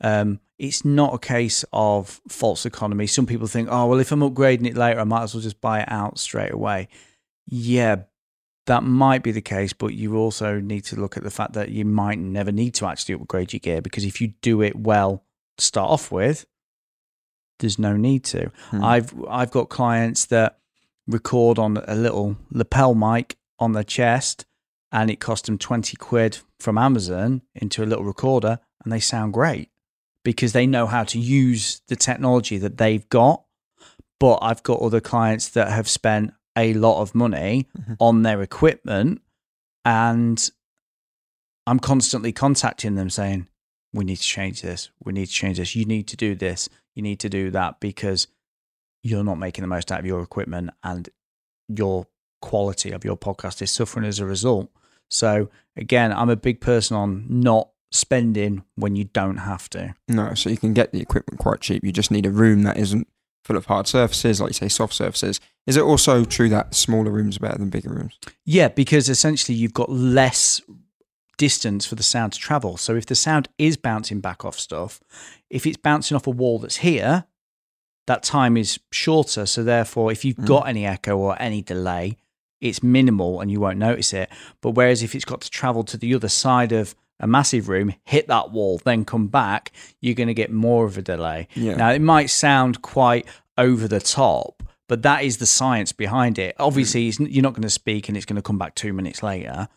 Um, 0.00 0.40
it's 0.58 0.84
not 0.84 1.14
a 1.14 1.18
case 1.18 1.64
of 1.72 2.20
false 2.28 2.64
economy. 2.64 3.06
Some 3.06 3.26
people 3.26 3.46
think, 3.46 3.68
oh 3.70 3.86
well, 3.86 4.00
if 4.00 4.12
I'm 4.12 4.20
upgrading 4.20 4.66
it 4.66 4.76
later, 4.76 5.00
I 5.00 5.04
might 5.04 5.24
as 5.24 5.34
well 5.34 5.42
just 5.42 5.60
buy 5.60 5.80
it 5.80 5.90
out 5.90 6.18
straight 6.18 6.52
away. 6.52 6.88
Yeah, 7.46 8.02
that 8.66 8.82
might 8.82 9.22
be 9.22 9.32
the 9.32 9.42
case, 9.42 9.72
but 9.72 9.94
you 9.94 10.16
also 10.16 10.58
need 10.58 10.84
to 10.84 10.96
look 10.96 11.16
at 11.16 11.22
the 11.22 11.30
fact 11.30 11.52
that 11.52 11.70
you 11.70 11.84
might 11.84 12.18
never 12.18 12.50
need 12.50 12.74
to 12.74 12.86
actually 12.86 13.14
upgrade 13.14 13.52
your 13.52 13.60
gear 13.60 13.82
because 13.82 14.04
if 14.04 14.20
you 14.20 14.28
do 14.40 14.62
it 14.62 14.76
well 14.76 15.24
to 15.58 15.64
start 15.64 15.90
off 15.90 16.10
with, 16.10 16.46
there's 17.58 17.78
no 17.78 17.96
need 17.96 18.24
to. 18.24 18.50
Hmm. 18.70 18.84
I've 18.84 19.14
I've 19.28 19.50
got 19.50 19.68
clients 19.68 20.26
that 20.26 20.58
record 21.06 21.58
on 21.58 21.76
a 21.86 21.94
little 21.94 22.36
lapel 22.50 22.94
mic 22.94 23.36
on 23.58 23.72
their 23.72 23.84
chest 23.84 24.44
and 24.90 25.10
it 25.10 25.20
cost 25.20 25.46
them 25.46 25.58
20 25.58 25.96
quid 25.96 26.38
from 26.58 26.78
Amazon 26.78 27.42
into 27.54 27.82
a 27.82 27.86
little 27.86 28.04
recorder 28.04 28.58
and 28.82 28.92
they 28.92 29.00
sound 29.00 29.32
great 29.32 29.70
because 30.26 30.52
they 30.52 30.66
know 30.66 30.86
how 30.86 31.04
to 31.04 31.20
use 31.20 31.80
the 31.86 31.94
technology 31.94 32.58
that 32.58 32.78
they've 32.78 33.08
got. 33.10 33.44
But 34.18 34.40
I've 34.42 34.64
got 34.64 34.80
other 34.80 35.00
clients 35.00 35.48
that 35.50 35.68
have 35.68 35.88
spent 35.88 36.34
a 36.56 36.74
lot 36.74 37.00
of 37.00 37.14
money 37.14 37.68
Mhm. 37.78 37.96
on 38.00 38.22
their 38.24 38.42
equipment 38.42 39.22
and 39.84 40.50
I'm 41.68 41.78
constantly 41.78 42.32
contacting 42.32 42.96
them 42.96 43.08
saying, 43.08 43.46
we 43.92 44.04
need 44.04 44.16
to 44.16 44.22
change 44.22 44.62
this. 44.62 44.90
We 45.04 45.12
need 45.12 45.26
to 45.26 45.32
change 45.32 45.58
this. 45.58 45.76
You 45.76 45.84
need 45.84 46.08
to 46.08 46.16
do 46.16 46.34
this. 46.34 46.68
You 46.96 47.02
need 47.02 47.20
to 47.20 47.28
do 47.28 47.52
that 47.52 47.78
because 47.78 48.26
you're 49.04 49.22
not 49.24 49.38
making 49.38 49.62
the 49.62 49.68
most 49.68 49.92
out 49.92 50.00
of 50.00 50.06
your 50.06 50.22
equipment 50.22 50.70
and 50.82 51.08
your 51.68 52.08
quality 52.42 52.90
of 52.90 53.04
your 53.04 53.16
podcast 53.16 53.62
is 53.62 53.70
suffering 53.70 54.06
as 54.06 54.18
a 54.18 54.26
result. 54.26 54.70
So, 55.08 55.50
again, 55.76 56.12
I'm 56.12 56.30
a 56.30 56.36
big 56.36 56.60
person 56.60 56.96
on 56.96 57.26
not 57.28 57.70
spending 57.96 58.62
when 58.76 58.94
you 58.96 59.04
don't 59.04 59.38
have 59.38 59.68
to. 59.70 59.94
No, 60.08 60.34
so 60.34 60.50
you 60.50 60.56
can 60.56 60.74
get 60.74 60.92
the 60.92 61.00
equipment 61.00 61.40
quite 61.40 61.60
cheap. 61.60 61.84
You 61.84 61.92
just 61.92 62.10
need 62.10 62.26
a 62.26 62.30
room 62.30 62.62
that 62.62 62.76
isn't 62.76 63.08
full 63.44 63.56
of 63.56 63.66
hard 63.66 63.86
surfaces, 63.86 64.40
like 64.40 64.50
you 64.50 64.54
say, 64.54 64.68
soft 64.68 64.92
surfaces. 64.94 65.40
Is 65.66 65.76
it 65.76 65.82
also 65.82 66.24
true 66.24 66.48
that 66.48 66.74
smaller 66.74 67.10
rooms 67.10 67.36
are 67.36 67.40
better 67.40 67.58
than 67.58 67.70
bigger 67.70 67.90
rooms? 67.90 68.18
Yeah, 68.44 68.68
because 68.68 69.08
essentially 69.08 69.56
you've 69.56 69.74
got 69.74 69.90
less 69.90 70.60
distance 71.38 71.84
for 71.86 71.94
the 71.96 72.02
sound 72.02 72.32
to 72.32 72.38
travel. 72.38 72.76
So 72.76 72.96
if 72.96 73.06
the 73.06 73.14
sound 73.14 73.48
is 73.58 73.76
bouncing 73.76 74.20
back 74.20 74.44
off 74.44 74.58
stuff, 74.58 75.00
if 75.50 75.66
it's 75.66 75.76
bouncing 75.76 76.16
off 76.16 76.26
a 76.26 76.30
wall 76.30 76.58
that's 76.58 76.76
here, 76.78 77.24
that 78.06 78.22
time 78.22 78.56
is 78.56 78.78
shorter. 78.90 79.46
So 79.46 79.62
therefore, 79.62 80.10
if 80.12 80.24
you've 80.24 80.36
Mm. 80.36 80.46
got 80.46 80.68
any 80.68 80.86
echo 80.86 81.16
or 81.16 81.40
any 81.40 81.60
delay, 81.62 82.16
it's 82.60 82.82
minimal 82.82 83.40
and 83.40 83.50
you 83.50 83.60
won't 83.60 83.78
notice 83.78 84.12
it. 84.12 84.30
But 84.60 84.70
whereas 84.70 85.02
if 85.02 85.14
it's 85.14 85.24
got 85.26 85.40
to 85.42 85.50
travel 85.50 85.84
to 85.84 85.96
the 85.96 86.14
other 86.14 86.28
side 86.28 86.72
of 86.72 86.94
a 87.20 87.26
massive 87.26 87.68
room, 87.68 87.94
hit 88.04 88.28
that 88.28 88.50
wall, 88.50 88.80
then 88.84 89.04
come 89.04 89.28
back, 89.28 89.72
you're 90.00 90.14
going 90.14 90.28
to 90.28 90.34
get 90.34 90.50
more 90.50 90.84
of 90.84 90.98
a 90.98 91.02
delay. 91.02 91.48
Yeah. 91.54 91.76
Now, 91.76 91.90
it 91.90 92.00
might 92.00 92.30
sound 92.30 92.82
quite 92.82 93.26
over 93.56 93.88
the 93.88 94.00
top, 94.00 94.62
but 94.88 95.02
that 95.02 95.24
is 95.24 95.38
the 95.38 95.46
science 95.46 95.92
behind 95.92 96.38
it. 96.38 96.54
Obviously, 96.58 97.08
it's, 97.08 97.18
you're 97.18 97.42
not 97.42 97.54
going 97.54 97.62
to 97.62 97.70
speak 97.70 98.08
and 98.08 98.16
it's 98.16 98.26
going 98.26 98.36
to 98.36 98.42
come 98.42 98.58
back 98.58 98.74
two 98.74 98.92
minutes 98.92 99.22
later. 99.22 99.68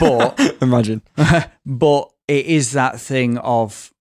But 0.00 0.56
Imagine. 0.62 1.02
but 1.66 2.10
it 2.28 2.46
is 2.46 2.72
that 2.72 3.00
thing 3.00 3.38
of 3.38 3.92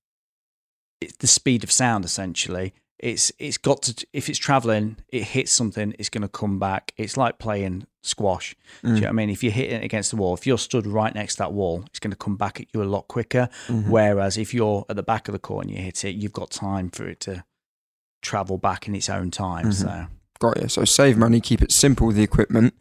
it's 1.01 1.17
the 1.17 1.27
speed 1.27 1.63
of 1.63 1.71
sound 1.71 2.05
essentially 2.05 2.73
it's 3.11 3.31
it's 3.37 3.57
got 3.57 3.81
to 3.83 3.93
if 4.13 4.29
it's 4.29 4.39
traveling 4.39 4.95
it 5.09 5.23
hits 5.23 5.51
something 5.51 5.93
it's 5.99 6.09
going 6.09 6.21
to 6.21 6.27
come 6.41 6.57
back 6.57 6.93
it's 6.97 7.17
like 7.17 7.37
playing 7.37 7.85
squash 8.01 8.55
do 8.83 8.89
you 8.89 8.93
know 8.93 8.99
Mm. 8.99 9.01
what 9.03 9.09
i 9.09 9.11
mean 9.11 9.29
if 9.29 9.43
you're 9.43 9.51
hitting 9.51 9.81
it 9.81 9.83
against 9.83 10.09
the 10.11 10.17
wall 10.17 10.33
if 10.33 10.47
you're 10.47 10.57
stood 10.57 10.87
right 10.87 11.13
next 11.13 11.33
to 11.35 11.39
that 11.39 11.53
wall 11.53 11.83
it's 11.87 11.99
going 11.99 12.11
to 12.11 12.17
come 12.17 12.37
back 12.37 12.59
at 12.61 12.67
you 12.73 12.81
a 12.81 12.85
lot 12.95 13.07
quicker 13.07 13.49
Mhm. 13.67 13.87
whereas 13.89 14.37
if 14.37 14.53
you're 14.53 14.85
at 14.89 14.95
the 14.95 15.03
back 15.03 15.27
of 15.27 15.33
the 15.33 15.39
court 15.39 15.65
and 15.65 15.75
you 15.75 15.81
hit 15.83 16.05
it 16.05 16.15
you've 16.15 16.33
got 16.41 16.49
time 16.51 16.89
for 16.89 17.07
it 17.07 17.19
to 17.21 17.43
travel 18.21 18.57
back 18.57 18.87
in 18.87 18.95
its 18.95 19.09
own 19.09 19.31
time 19.31 19.67
Mhm. 19.67 19.73
so 19.73 20.05
Got 20.39 20.61
you. 20.61 20.67
So 20.67 20.83
save 20.83 21.17
money, 21.17 21.39
keep 21.39 21.61
it 21.61 21.71
simple 21.71 22.07
with 22.07 22.17
the 22.17 22.23
equipment. 22.23 22.73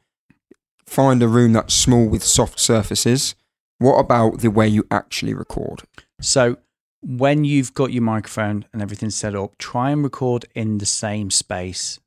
Find 0.87 1.23
a 1.23 1.29
room 1.29 1.53
that's 1.53 1.73
small 1.75 2.07
with 2.09 2.25
soft 2.25 2.59
surfaces. 2.59 3.37
What 3.79 3.99
about 3.99 4.41
the 4.41 4.51
way 4.51 4.67
you 4.67 4.85
actually 4.91 5.33
record? 5.35 5.83
So 6.21 6.57
when 7.03 7.45
you've 7.45 7.75
got 7.75 7.93
your 7.93 8.03
microphone 8.03 8.65
and 8.73 8.81
everything 8.81 9.11
set 9.11 9.35
up, 9.35 9.59
try 9.59 9.91
and 9.91 10.03
record 10.05 10.45
in 10.55 10.79
the 10.79 10.87
same 10.87 11.31
space 11.31 11.99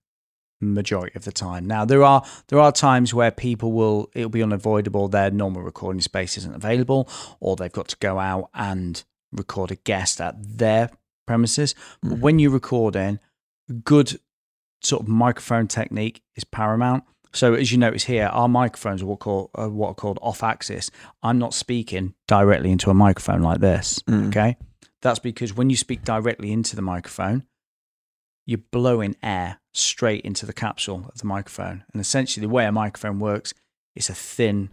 majority 0.61 1.15
of 1.15 1.25
the 1.25 1.31
time. 1.31 1.67
Now 1.67 1.85
there 1.85 2.03
are 2.03 2.23
there 2.47 2.59
are 2.59 2.71
times 2.71 3.13
where 3.13 3.29
people 3.29 3.71
will 3.73 4.09
it'll 4.15 4.29
be 4.29 4.41
unavoidable 4.41 5.07
their 5.09 5.29
normal 5.29 5.61
recording 5.61 6.01
space 6.01 6.37
isn't 6.37 6.55
available 6.55 7.09
or 7.39 7.55
they've 7.55 7.71
got 7.71 7.89
to 7.89 7.97
go 7.97 8.19
out 8.19 8.49
and 8.53 9.03
record 9.31 9.69
a 9.69 9.75
guest 9.75 10.21
at 10.21 10.35
their 10.57 10.89
premises. 11.27 11.75
But 12.01 12.13
Mhm. 12.13 12.19
when 12.21 12.39
you're 12.39 12.51
recording, 12.51 13.19
good 13.83 14.19
sort 14.81 15.03
of 15.03 15.07
microphone 15.09 15.67
technique 15.67 16.23
is 16.35 16.45
paramount. 16.45 17.03
So 17.33 17.53
as 17.53 17.71
you 17.71 17.77
notice 17.77 18.05
here, 18.05 18.27
our 18.27 18.47
microphones 18.47 19.01
are 19.01 19.05
what, 19.07 19.19
call, 19.19 19.51
are 19.55 19.69
what 19.69 19.89
are 19.89 19.93
called 19.95 20.19
off 20.21 20.41
axis. 20.41 20.89
I'm 21.21 21.37
not 21.37 21.53
speaking 21.53 22.13
directly 22.27 22.71
into 22.71 22.89
a 22.89 22.93
microphone 22.93 23.41
like 23.41 23.59
this. 23.59 23.99
Mm. 24.07 24.27
Okay. 24.29 24.55
That's 25.05 25.19
because 25.19 25.55
when 25.55 25.69
you 25.69 25.75
speak 25.75 26.03
directly 26.03 26.51
into 26.51 26.75
the 26.75 26.81
microphone, 26.81 27.43
you're 28.47 28.57
blowing 28.71 29.15
air 29.21 29.59
straight 29.71 30.25
into 30.25 30.47
the 30.47 30.53
capsule 30.53 31.05
of 31.13 31.19
the 31.19 31.27
microphone. 31.27 31.83
And 31.93 32.01
essentially, 32.01 32.43
the 32.43 32.51
way 32.51 32.65
a 32.65 32.71
microphone 32.71 33.19
works, 33.19 33.53
it's 33.95 34.09
a 34.09 34.15
thin 34.15 34.71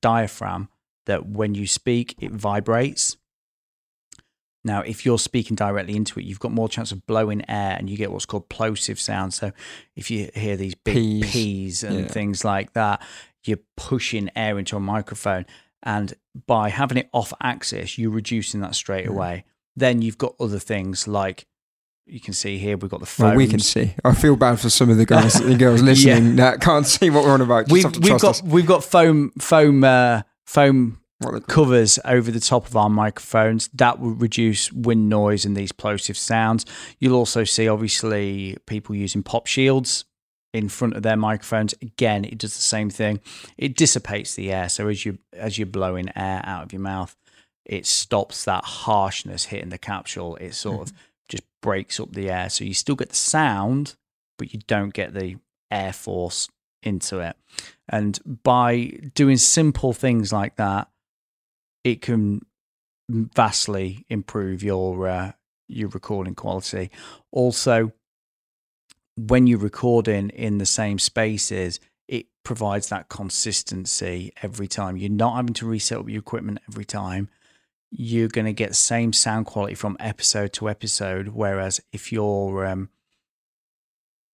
diaphragm 0.00 0.68
that 1.06 1.26
when 1.26 1.56
you 1.56 1.66
speak, 1.66 2.14
it 2.20 2.30
vibrates. 2.30 3.16
Now, 4.62 4.82
if 4.82 5.04
you're 5.04 5.18
speaking 5.18 5.56
directly 5.56 5.96
into 5.96 6.20
it, 6.20 6.26
you've 6.26 6.38
got 6.38 6.52
more 6.52 6.68
chance 6.68 6.92
of 6.92 7.04
blowing 7.04 7.42
air 7.50 7.74
and 7.76 7.90
you 7.90 7.96
get 7.96 8.12
what's 8.12 8.24
called 8.24 8.48
plosive 8.48 9.00
sound. 9.00 9.34
So 9.34 9.50
if 9.96 10.12
you 10.12 10.30
hear 10.32 10.56
these 10.56 10.76
big 10.76 10.94
Peas. 10.94 11.32
P's 11.32 11.82
and 11.82 12.02
Yeah. 12.02 12.06
things 12.06 12.44
like 12.44 12.72
that, 12.74 13.02
you're 13.44 13.58
pushing 13.76 14.30
air 14.36 14.60
into 14.60 14.76
a 14.76 14.80
microphone. 14.80 15.44
And 15.82 16.14
by 16.46 16.68
having 16.68 16.98
it 16.98 17.08
off 17.12 17.32
axis, 17.42 17.98
you're 17.98 18.12
reducing 18.12 18.60
that 18.60 18.76
straight 18.76 19.08
away. 19.08 19.44
Then 19.76 20.02
you've 20.02 20.18
got 20.18 20.34
other 20.38 20.58
things 20.58 21.08
like 21.08 21.46
you 22.06 22.20
can 22.20 22.34
see 22.34 22.58
here, 22.58 22.76
we've 22.76 22.90
got 22.90 23.00
the 23.00 23.06
phones. 23.06 23.28
Well, 23.28 23.36
we 23.36 23.46
can 23.46 23.60
see. 23.60 23.94
I 24.04 24.14
feel 24.14 24.36
bad 24.36 24.58
for 24.60 24.68
some 24.68 24.90
of 24.90 24.96
the 24.96 25.06
guys 25.06 25.36
and 25.36 25.58
girls 25.58 25.82
listening 25.82 26.36
that 26.36 26.60
can't 26.60 26.86
see 26.86 27.10
what 27.10 27.24
we're 27.24 27.32
on 27.32 27.40
about. 27.40 27.68
Just 27.68 27.72
We've, 27.72 28.04
we've 28.10 28.20
got 28.20 28.30
us. 28.30 28.42
we've 28.42 28.66
got 28.66 28.84
foam 28.84 29.30
foam 29.38 29.84
uh, 29.84 30.22
foam 30.44 30.98
covers 31.46 31.98
over 32.04 32.30
the 32.30 32.40
top 32.40 32.66
of 32.66 32.76
our 32.76 32.90
microphones 32.90 33.68
that 33.74 34.00
will 34.00 34.10
reduce 34.10 34.72
wind 34.72 35.08
noise 35.08 35.44
and 35.44 35.56
these 35.56 35.72
plosive 35.72 36.16
sounds. 36.16 36.66
You'll 36.98 37.14
also 37.14 37.44
see, 37.44 37.68
obviously, 37.68 38.56
people 38.66 38.94
using 38.96 39.22
pop 39.22 39.46
shields 39.46 40.04
in 40.52 40.68
front 40.68 40.94
of 40.94 41.02
their 41.02 41.16
microphones. 41.16 41.74
Again, 41.80 42.24
it 42.24 42.38
does 42.38 42.54
the 42.56 42.62
same 42.62 42.90
thing. 42.90 43.20
It 43.56 43.76
dissipates 43.76 44.34
the 44.34 44.52
air, 44.52 44.68
so 44.68 44.88
as 44.88 45.06
you 45.06 45.18
as 45.32 45.58
you're 45.58 45.66
blowing 45.66 46.08
air 46.16 46.42
out 46.44 46.64
of 46.64 46.72
your 46.72 46.82
mouth, 46.82 47.16
it 47.64 47.86
stops 47.86 48.44
that 48.44 48.64
harshness 48.64 49.46
hitting 49.46 49.70
the 49.70 49.78
capsule. 49.78 50.36
It 50.36 50.54
sort 50.54 50.88
of 50.88 50.96
just 51.28 51.44
breaks 51.60 52.00
up 52.00 52.12
the 52.12 52.30
air, 52.30 52.50
so 52.50 52.64
you 52.64 52.74
still 52.74 52.96
get 52.96 53.10
the 53.10 53.14
sound, 53.14 53.94
but 54.38 54.52
you 54.52 54.60
don't 54.66 54.92
get 54.92 55.14
the 55.14 55.36
air 55.70 55.92
force 55.92 56.48
into 56.82 57.20
it. 57.20 57.36
And 57.88 58.18
by 58.42 58.98
doing 59.14 59.36
simple 59.36 59.92
things 59.92 60.32
like 60.32 60.56
that, 60.56 60.88
it 61.84 62.00
can 62.00 62.42
vastly 63.08 64.04
improve 64.08 64.62
your 64.62 65.08
uh, 65.08 65.32
your 65.68 65.88
recording 65.88 66.34
quality. 66.34 66.90
Also, 67.30 67.92
when 69.16 69.46
you're 69.46 69.58
recording 69.58 70.30
in 70.30 70.58
the 70.58 70.66
same 70.66 70.98
spaces, 70.98 71.80
it 72.08 72.26
provides 72.44 72.88
that 72.88 73.08
consistency 73.08 74.32
every 74.42 74.68
time. 74.68 74.96
You're 74.96 75.10
not 75.10 75.36
having 75.36 75.54
to 75.54 75.66
reset 75.66 75.98
up 75.98 76.08
your 76.08 76.20
equipment 76.20 76.58
every 76.68 76.84
time. 76.84 77.28
You're 77.94 78.28
going 78.28 78.46
to 78.46 78.54
get 78.54 78.74
same 78.74 79.12
sound 79.12 79.46
quality 79.46 79.74
from 79.74 79.96
episode 80.00 80.54
to 80.54 80.70
episode. 80.70 81.28
Whereas 81.28 81.80
if 81.92 82.10
you're 82.10 82.66
um, 82.66 82.88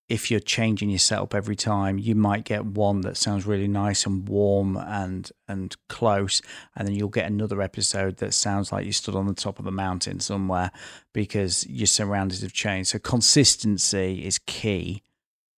if 0.08 0.30
you're 0.30 0.40
changing 0.40 0.88
your 0.88 1.00
setup 1.00 1.34
every 1.34 1.56
time, 1.56 1.98
you 1.98 2.14
might 2.14 2.44
get 2.44 2.64
one 2.64 3.02
that 3.02 3.16
sounds 3.16 3.46
really 3.46 3.68
nice 3.68 4.06
and 4.06 4.28
warm 4.28 4.76
and 4.76 5.30
and 5.48 5.76
close, 5.88 6.40
and 6.76 6.86
then 6.86 6.94
you'll 6.94 7.08
get 7.08 7.26
another 7.26 7.60
episode 7.60 8.18
that 8.18 8.32
sounds 8.32 8.70
like 8.70 8.86
you 8.86 8.92
stood 8.92 9.16
on 9.16 9.26
the 9.26 9.34
top 9.34 9.58
of 9.58 9.66
a 9.66 9.72
mountain 9.72 10.20
somewhere 10.20 10.70
because 11.12 11.66
your 11.66 11.86
surroundings 11.88 12.42
have 12.42 12.52
changed. 12.52 12.90
So 12.90 13.00
consistency 13.00 14.24
is 14.24 14.38
key 14.38 15.02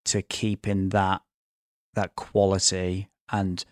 to 0.06 0.22
keeping 0.22 0.88
that 0.88 1.20
that 1.94 2.16
quality 2.16 3.08
and 3.30 3.64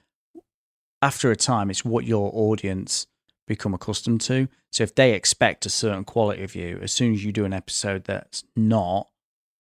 after 1.01 1.31
a 1.31 1.37
time 1.37 1.71
it's 1.71 1.85
what 1.85 2.05
your 2.05 2.31
audience 2.35 3.07
become 3.49 3.75
accustomed 3.75 4.21
to. 4.23 4.49
So 4.71 4.85
if 4.85 4.95
they 4.95 5.15
expect 5.15 5.67
a 5.67 5.71
certain 5.71 6.05
quality 6.05 6.45
of 6.45 6.55
you, 6.55 6.79
as 6.83 6.93
soon 6.93 7.15
as 7.15 7.25
you 7.25 7.33
do 7.33 7.45
an 7.45 7.53
episode 7.53 8.05
that's 8.05 8.45
not 8.55 9.09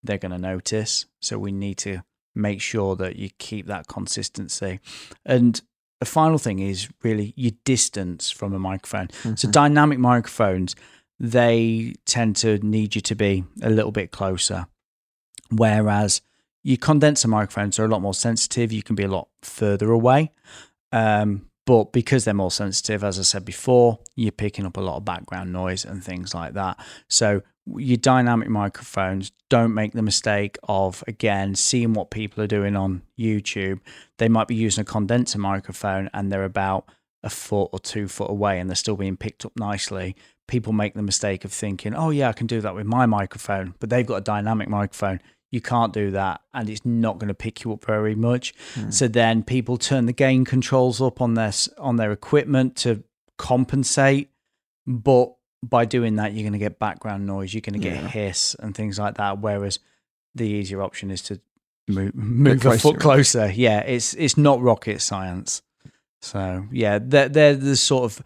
they're 0.02 0.18
going 0.18 0.32
to 0.32 0.38
notice. 0.38 1.06
So 1.20 1.38
we 1.38 1.52
need 1.52 1.78
to 1.78 2.02
make 2.34 2.60
sure 2.60 2.96
that 2.96 3.16
you 3.16 3.30
keep 3.38 3.66
that 3.66 3.88
consistency. 3.88 4.80
And 5.24 5.60
the 6.00 6.06
final 6.06 6.38
thing 6.38 6.60
is 6.60 6.88
really 7.02 7.32
your 7.36 7.52
distance 7.64 8.30
from 8.30 8.54
a 8.54 8.58
microphone. 8.58 9.08
Mm-hmm. 9.08 9.34
So 9.36 9.50
dynamic 9.50 9.98
microphones, 9.98 10.76
they 11.18 11.94
tend 12.06 12.36
to 12.36 12.58
need 12.58 12.94
you 12.94 13.00
to 13.02 13.14
be 13.14 13.44
a 13.62 13.70
little 13.70 13.90
bit 13.90 14.12
closer. 14.12 14.66
Whereas 15.50 16.20
your 16.62 16.76
condenser 16.76 17.28
microphones 17.28 17.78
are 17.78 17.84
a 17.84 17.88
lot 17.88 18.02
more 18.02 18.14
sensitive. 18.14 18.72
You 18.72 18.82
can 18.82 18.94
be 18.94 19.04
a 19.04 19.08
lot 19.08 19.28
further 19.42 19.90
away. 19.90 20.32
Um, 20.92 21.47
but 21.68 21.92
because 21.92 22.24
they're 22.24 22.32
more 22.32 22.50
sensitive, 22.50 23.04
as 23.04 23.18
I 23.18 23.22
said 23.22 23.44
before, 23.44 23.98
you're 24.16 24.32
picking 24.32 24.64
up 24.64 24.78
a 24.78 24.80
lot 24.80 24.96
of 24.96 25.04
background 25.04 25.52
noise 25.52 25.84
and 25.84 26.02
things 26.02 26.34
like 26.34 26.54
that. 26.54 26.82
So 27.08 27.42
your 27.76 27.98
dynamic 27.98 28.48
microphones 28.48 29.32
don't 29.50 29.74
make 29.74 29.92
the 29.92 30.00
mistake 30.00 30.56
of 30.66 31.04
again 31.06 31.54
seeing 31.54 31.92
what 31.92 32.10
people 32.10 32.42
are 32.42 32.46
doing 32.46 32.74
on 32.74 33.02
YouTube. 33.18 33.80
They 34.16 34.30
might 34.30 34.48
be 34.48 34.54
using 34.54 34.80
a 34.80 34.84
condenser 34.86 35.38
microphone 35.38 36.08
and 36.14 36.32
they're 36.32 36.44
about 36.44 36.88
a 37.22 37.28
foot 37.28 37.68
or 37.74 37.78
two 37.78 38.08
foot 38.08 38.30
away 38.30 38.58
and 38.58 38.70
they're 38.70 38.74
still 38.74 38.96
being 38.96 39.18
picked 39.18 39.44
up 39.44 39.52
nicely. 39.54 40.16
People 40.46 40.72
make 40.72 40.94
the 40.94 41.02
mistake 41.02 41.44
of 41.44 41.52
thinking, 41.52 41.94
oh, 41.94 42.08
yeah, 42.08 42.30
I 42.30 42.32
can 42.32 42.46
do 42.46 42.62
that 42.62 42.74
with 42.74 42.86
my 42.86 43.04
microphone, 43.04 43.74
but 43.78 43.90
they've 43.90 44.06
got 44.06 44.16
a 44.16 44.22
dynamic 44.22 44.70
microphone. 44.70 45.20
You 45.50 45.60
can't 45.60 45.92
do 45.92 46.10
that, 46.10 46.42
and 46.52 46.68
it's 46.68 46.84
not 46.84 47.18
going 47.18 47.28
to 47.28 47.34
pick 47.34 47.64
you 47.64 47.72
up 47.72 47.84
very 47.84 48.14
much. 48.14 48.54
Mm. 48.74 48.92
So 48.92 49.08
then 49.08 49.42
people 49.42 49.78
turn 49.78 50.06
the 50.06 50.12
gain 50.12 50.44
controls 50.44 51.00
up 51.00 51.20
on 51.20 51.34
their 51.34 51.52
on 51.78 51.96
their 51.96 52.12
equipment 52.12 52.76
to 52.76 53.02
compensate, 53.38 54.30
but 54.86 55.32
by 55.62 55.84
doing 55.84 56.16
that, 56.16 56.32
you're 56.32 56.42
going 56.42 56.52
to 56.52 56.58
get 56.58 56.78
background 56.78 57.26
noise, 57.26 57.52
you're 57.54 57.62
going 57.62 57.80
to 57.80 57.88
get 57.88 57.96
yeah. 57.96 58.08
hiss 58.08 58.54
and 58.58 58.74
things 58.74 58.98
like 58.98 59.16
that. 59.16 59.40
Whereas 59.40 59.78
the 60.34 60.44
easier 60.44 60.82
option 60.82 61.10
is 61.10 61.22
to 61.22 61.40
move, 61.88 62.14
move 62.14 62.64
a 62.64 62.78
foot 62.78 63.00
closer. 63.00 63.50
Yeah, 63.50 63.80
it's 63.80 64.14
it's 64.14 64.36
not 64.36 64.60
rocket 64.60 65.00
science. 65.00 65.62
So 66.20 66.66
yeah, 66.70 66.98
they're, 67.00 67.28
they're 67.28 67.54
the 67.54 67.76
sort 67.76 68.04
of 68.04 68.22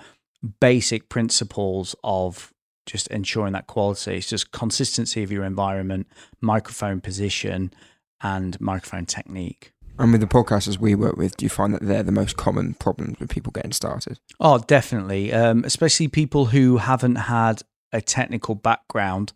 basic 0.60 1.08
principles 1.08 1.94
of 2.02 2.52
just 2.86 3.06
ensuring 3.08 3.52
that 3.52 3.66
quality. 3.66 4.16
It's 4.16 4.28
just 4.28 4.52
consistency 4.52 5.22
of 5.22 5.32
your 5.32 5.44
environment, 5.44 6.06
microphone 6.40 7.00
position, 7.00 7.72
and 8.20 8.60
microphone 8.60 9.06
technique. 9.06 9.72
And 9.98 10.10
with 10.10 10.20
the 10.20 10.26
podcasters 10.26 10.78
we 10.78 10.94
work 10.94 11.16
with, 11.16 11.36
do 11.36 11.44
you 11.44 11.50
find 11.50 11.74
that 11.74 11.82
they're 11.82 12.02
the 12.02 12.12
most 12.12 12.37
common 12.37 12.74
problems 12.74 13.20
with 13.20 13.28
people 13.28 13.52
getting 13.52 13.72
started? 13.72 14.18
Oh, 14.40 14.59
definitely. 14.59 15.33
Um, 15.33 15.64
especially 15.64 16.09
people 16.09 16.46
who 16.46 16.78
haven't 16.78 17.16
had 17.16 17.62
a 17.92 18.00
technical 18.00 18.54
background. 18.54 19.33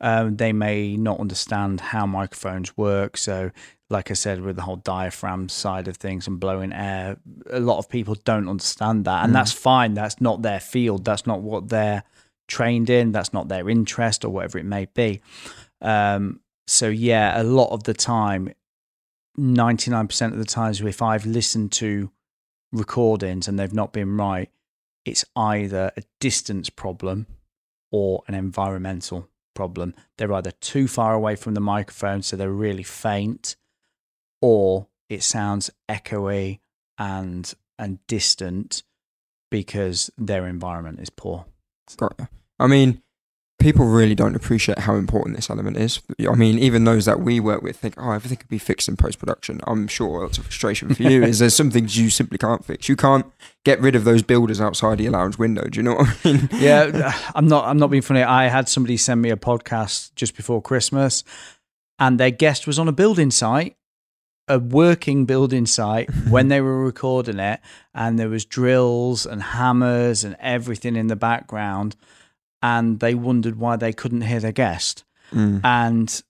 Um, 0.00 0.36
they 0.36 0.52
may 0.52 0.96
not 0.96 1.18
understand 1.20 1.80
how 1.80 2.06
microphones 2.06 2.76
work. 2.76 3.16
So, 3.16 3.50
like 3.90 4.10
I 4.10 4.14
said, 4.14 4.42
with 4.42 4.56
the 4.56 4.62
whole 4.62 4.76
diaphragm 4.76 5.48
side 5.48 5.88
of 5.88 5.96
things 5.96 6.26
and 6.26 6.38
blowing 6.38 6.72
air, 6.72 7.16
a 7.50 7.60
lot 7.60 7.78
of 7.78 7.88
people 7.88 8.14
don't 8.24 8.48
understand 8.48 9.06
that. 9.06 9.24
And 9.24 9.30
mm. 9.30 9.34
that's 9.34 9.52
fine. 9.52 9.94
That's 9.94 10.20
not 10.20 10.42
their 10.42 10.60
field. 10.60 11.04
That's 11.04 11.26
not 11.26 11.40
what 11.40 11.68
they're 11.68 12.04
trained 12.48 12.90
in. 12.90 13.12
That's 13.12 13.32
not 13.32 13.48
their 13.48 13.68
interest 13.68 14.24
or 14.24 14.30
whatever 14.30 14.58
it 14.58 14.64
may 14.64 14.86
be. 14.86 15.20
Um, 15.80 16.40
so, 16.66 16.88
yeah, 16.88 17.40
a 17.40 17.44
lot 17.44 17.70
of 17.70 17.84
the 17.84 17.94
time, 17.94 18.52
99% 19.38 20.32
of 20.32 20.38
the 20.38 20.44
times 20.44 20.80
if 20.80 21.02
I've 21.02 21.26
listened 21.26 21.72
to 21.72 22.10
recordings 22.72 23.46
and 23.46 23.58
they've 23.58 23.72
not 23.72 23.92
been 23.92 24.16
right, 24.16 24.50
it's 25.04 25.24
either 25.36 25.92
a 25.96 26.02
distance 26.20 26.68
problem 26.68 27.26
or 27.92 28.22
an 28.26 28.34
environmental 28.34 29.28
problem. 29.54 29.94
They're 30.18 30.32
either 30.32 30.50
too 30.50 30.88
far 30.88 31.14
away 31.14 31.36
from 31.36 31.54
the 31.54 31.60
microphone, 31.60 32.22
so 32.22 32.36
they're 32.36 32.50
really 32.50 32.82
faint, 32.82 33.56
or 34.40 34.88
it 35.08 35.22
sounds 35.22 35.70
echoey 35.88 36.60
and 36.98 37.52
and 37.78 38.04
distant 38.06 38.82
because 39.50 40.10
their 40.16 40.46
environment 40.46 41.00
is 41.00 41.10
poor. 41.10 41.46
I 42.58 42.66
mean, 42.66 43.02
people 43.58 43.86
really 43.86 44.14
don't 44.14 44.36
appreciate 44.36 44.80
how 44.80 44.94
important 44.94 45.36
this 45.36 45.48
element 45.50 45.76
is. 45.76 46.00
I 46.28 46.34
mean, 46.34 46.58
even 46.58 46.84
those 46.84 47.06
that 47.06 47.20
we 47.20 47.40
work 47.40 47.62
with 47.62 47.76
think, 47.76 47.94
oh, 47.96 48.12
everything 48.12 48.38
could 48.38 48.48
be 48.48 48.58
fixed 48.58 48.88
in 48.88 48.96
post 48.96 49.18
production. 49.18 49.60
I'm 49.66 49.88
sure 49.88 50.26
that's 50.26 50.38
a 50.38 50.42
frustration 50.42 50.94
for 50.94 51.02
you. 51.02 51.22
is 51.24 51.38
there's 51.38 51.54
some 51.54 51.70
things 51.70 51.96
you 51.96 52.10
simply 52.10 52.38
can't 52.38 52.64
fix. 52.64 52.88
You 52.88 52.96
can't 52.96 53.26
get 53.64 53.80
rid 53.80 53.96
of 53.96 54.04
those 54.04 54.22
builders 54.22 54.60
outside 54.60 55.00
your 55.00 55.12
lounge 55.12 55.38
window. 55.38 55.64
Do 55.68 55.78
you 55.78 55.82
know 55.82 55.94
what 55.94 56.08
I 56.24 56.32
mean? 56.32 56.48
yeah, 56.54 57.18
I'm 57.34 57.48
not. 57.48 57.64
I'm 57.66 57.78
not 57.78 57.90
being 57.90 58.02
funny. 58.02 58.22
I 58.22 58.48
had 58.48 58.68
somebody 58.68 58.96
send 58.96 59.22
me 59.22 59.30
a 59.30 59.36
podcast 59.36 60.14
just 60.14 60.36
before 60.36 60.60
Christmas, 60.60 61.24
and 61.98 62.20
their 62.20 62.30
guest 62.30 62.66
was 62.66 62.78
on 62.78 62.88
a 62.88 62.92
building 62.92 63.30
site. 63.30 63.76
A 64.48 64.58
working 64.58 65.24
building 65.24 65.66
site 65.66 66.08
when 66.28 66.48
they 66.48 66.60
were 66.60 66.84
recording 66.84 67.38
it, 67.38 67.60
and 67.94 68.18
there 68.18 68.28
was 68.28 68.44
drills 68.44 69.26
and 69.26 69.42
hammers 69.42 70.24
and 70.24 70.36
everything 70.40 70.96
in 70.96 71.08
the 71.08 71.16
background 71.16 71.96
and 72.62 73.00
they 73.00 73.14
wondered 73.14 73.56
why 73.56 73.76
they 73.76 73.92
couldn't 73.92 74.22
hear 74.22 74.40
their 74.40 74.52
guest. 74.52 75.04
Mm. 75.32 75.60
And 75.62 76.22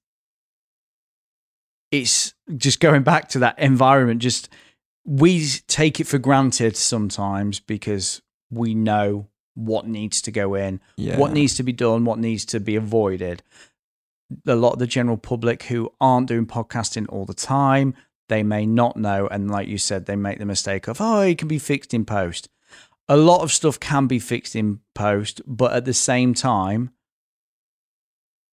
it's 1.90 2.34
just 2.56 2.80
going 2.80 3.02
back 3.02 3.28
to 3.30 3.38
that 3.40 3.58
environment, 3.58 4.20
just 4.20 4.48
we 5.04 5.46
take 5.66 6.00
it 6.00 6.06
for 6.06 6.18
granted 6.18 6.76
sometimes 6.76 7.60
because 7.60 8.20
we 8.50 8.74
know 8.74 9.28
what 9.54 9.86
needs 9.86 10.20
to 10.22 10.30
go 10.30 10.54
in, 10.54 10.80
yeah. 10.96 11.16
what 11.16 11.32
needs 11.32 11.54
to 11.54 11.62
be 11.62 11.72
done, 11.72 12.04
what 12.04 12.18
needs 12.18 12.44
to 12.46 12.60
be 12.60 12.76
avoided. 12.76 13.42
A 14.46 14.56
lot 14.56 14.74
of 14.74 14.78
the 14.78 14.86
general 14.86 15.16
public 15.16 15.64
who 15.64 15.92
aren't 16.00 16.28
doing 16.28 16.46
podcasting 16.46 17.06
all 17.08 17.24
the 17.24 17.32
time, 17.32 17.94
they 18.28 18.42
may 18.42 18.66
not 18.66 18.96
know. 18.96 19.26
And 19.28 19.50
like 19.50 19.68
you 19.68 19.78
said, 19.78 20.06
they 20.06 20.16
make 20.16 20.38
the 20.38 20.46
mistake 20.46 20.88
of, 20.88 21.00
oh, 21.00 21.20
it 21.20 21.38
can 21.38 21.48
be 21.48 21.58
fixed 21.58 21.94
in 21.94 22.04
post 22.04 22.48
a 23.08 23.16
lot 23.16 23.42
of 23.42 23.52
stuff 23.52 23.78
can 23.78 24.06
be 24.06 24.18
fixed 24.18 24.56
in 24.56 24.80
post, 24.94 25.40
but 25.46 25.72
at 25.72 25.84
the 25.84 25.94
same 25.94 26.34
time, 26.34 26.90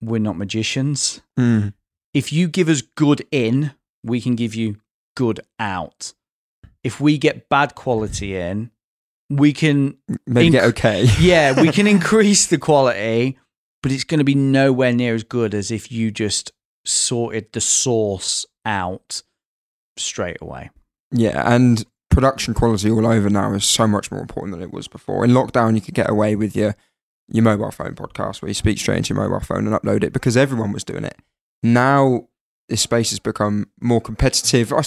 we're 0.02 0.20
not 0.20 0.38
magicians. 0.38 1.22
Mm. 1.40 1.74
If 2.14 2.32
you 2.32 2.48
give 2.48 2.70
us 2.70 2.82
good 2.82 3.26
in, 3.32 3.74
we 4.04 4.22
can 4.22 4.36
give 4.36 4.54
you 4.54 4.78
good 5.16 5.40
out. 5.60 6.14
If 6.84 7.00
we 7.00 7.18
get 7.18 7.50
bad 7.50 7.76
quality 7.76 8.36
in, 8.36 8.72
we 9.30 9.54
can 9.54 9.98
maybe 10.28 10.50
inc- 10.50 10.52
get 10.52 10.64
okay. 10.66 11.06
yeah, 11.20 11.60
we 11.60 11.70
can 11.70 11.88
increase 11.98 12.46
the 12.46 12.58
quality, 12.58 13.40
but 13.82 13.92
it's 13.92 14.04
going 14.04 14.20
to 14.20 14.24
be 14.24 14.36
nowhere 14.36 14.94
near 14.94 15.16
as 15.16 15.24
good 15.24 15.56
as 15.56 15.72
if 15.72 15.92
you 15.92 16.12
just 16.12 16.52
sorted 16.86 17.52
the 17.54 17.62
source 17.62 18.46
out 18.66 19.24
straight 19.98 20.38
away. 20.42 20.70
Yeah, 21.12 21.44
and 21.46 21.86
production 22.10 22.54
quality 22.54 22.90
all 22.92 23.08
over 23.08 23.30
now 23.30 23.54
is 23.54 23.66
so 23.66 23.88
much 23.88 24.12
more 24.12 24.22
important 24.22 24.54
than 24.54 24.62
it 24.62 24.74
was 24.74 24.88
before. 24.88 25.24
In 25.24 25.32
lockdown, 25.32 25.76
you 25.76 25.82
could 25.82 25.96
get 25.96 26.10
away 26.10 26.36
with 26.36 26.56
your 26.56 26.76
your 27.30 27.44
mobile 27.44 27.72
phone 27.72 27.96
podcast 27.96 28.42
where 28.42 28.50
you 28.50 28.54
speak 28.54 28.78
straight 28.78 28.98
into 28.98 29.14
your 29.14 29.24
mobile 29.24 29.40
phone 29.40 29.66
and 29.66 29.76
upload 29.76 30.04
it 30.04 30.12
because 30.14 30.36
everyone 30.36 30.74
was 30.74 30.84
doing 30.84 31.06
it. 31.06 31.16
Now 31.64 32.28
this 32.70 32.82
space 32.82 33.12
has 33.12 33.20
become 33.20 33.70
more 33.82 34.02
competitive. 34.02 34.74
I, 34.74 34.84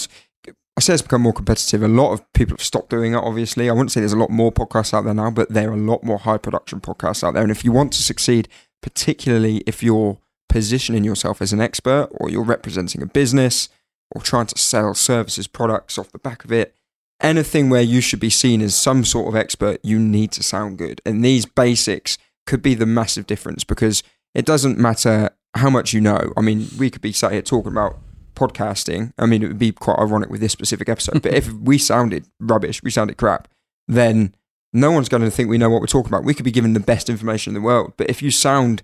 I 0.77 0.79
say 0.79 0.93
it's 0.93 1.01
become 1.01 1.23
more 1.23 1.33
competitive. 1.33 1.81
A 1.81 1.87
lot 1.87 2.13
of 2.13 2.33
people 2.33 2.53
have 2.53 2.63
stopped 2.63 2.89
doing 2.89 3.13
it. 3.13 3.17
Obviously, 3.17 3.69
I 3.69 3.73
wouldn't 3.73 3.91
say 3.91 4.01
there's 4.01 4.13
a 4.13 4.17
lot 4.17 4.29
more 4.29 4.51
podcasts 4.51 4.93
out 4.93 5.03
there 5.03 5.13
now, 5.13 5.31
but 5.31 5.49
there 5.49 5.69
are 5.69 5.73
a 5.73 5.77
lot 5.77 6.03
more 6.03 6.19
high 6.19 6.37
production 6.37 6.79
podcasts 6.79 7.23
out 7.23 7.33
there. 7.33 7.43
And 7.43 7.51
if 7.51 7.65
you 7.65 7.71
want 7.71 7.91
to 7.93 8.03
succeed, 8.03 8.47
particularly 8.81 9.63
if 9.65 9.81
you're 9.81 10.19
positioning 10.49 11.03
yourself 11.03 11.41
as 11.41 11.51
an 11.51 11.61
expert 11.61 12.09
or 12.11 12.29
you're 12.29 12.43
representing 12.43 13.01
a 13.01 13.07
business 13.07 13.69
or 14.11 14.21
trying 14.21 14.47
to 14.47 14.57
sell 14.57 14.93
services, 14.93 15.47
products 15.47 15.97
off 15.97 16.11
the 16.11 16.19
back 16.19 16.43
of 16.45 16.51
it, 16.51 16.75
anything 17.21 17.69
where 17.69 17.81
you 17.81 18.01
should 18.01 18.19
be 18.19 18.29
seen 18.29 18.61
as 18.61 18.75
some 18.75 19.03
sort 19.03 19.27
of 19.27 19.35
expert, 19.35 19.79
you 19.83 19.99
need 19.99 20.31
to 20.33 20.43
sound 20.43 20.77
good. 20.77 21.01
And 21.05 21.23
these 21.23 21.45
basics 21.45 22.17
could 22.45 22.61
be 22.61 22.73
the 22.73 22.85
massive 22.85 23.27
difference 23.27 23.63
because 23.63 24.03
it 24.33 24.45
doesn't 24.45 24.77
matter 24.77 25.31
how 25.55 25.69
much 25.69 25.93
you 25.93 26.01
know. 26.01 26.31
I 26.37 26.41
mean, 26.41 26.67
we 26.77 26.89
could 26.89 27.01
be 27.01 27.11
sat 27.11 27.31
here 27.31 27.41
talking 27.41 27.71
about 27.71 27.97
podcasting. 28.35 29.13
I 29.17 29.25
mean, 29.25 29.43
it 29.43 29.47
would 29.47 29.59
be 29.59 29.71
quite 29.71 29.97
ironic 29.97 30.29
with 30.29 30.41
this 30.41 30.51
specific 30.51 30.87
episode, 30.87 31.21
but 31.21 31.33
if 31.33 31.51
we 31.53 31.77
sounded 31.77 32.27
rubbish, 32.39 32.83
we 32.83 32.91
sounded 32.91 33.17
crap, 33.17 33.47
then 33.87 34.35
no 34.73 34.91
one's 34.91 35.09
going 35.09 35.23
to 35.23 35.31
think 35.31 35.49
we 35.49 35.57
know 35.57 35.69
what 35.69 35.81
we're 35.81 35.87
talking 35.87 36.13
about. 36.13 36.23
We 36.23 36.33
could 36.33 36.45
be 36.45 36.51
given 36.51 36.73
the 36.73 36.79
best 36.79 37.09
information 37.09 37.51
in 37.51 37.61
the 37.61 37.65
world, 37.65 37.93
but 37.97 38.09
if 38.09 38.21
you 38.21 38.31
sound 38.31 38.83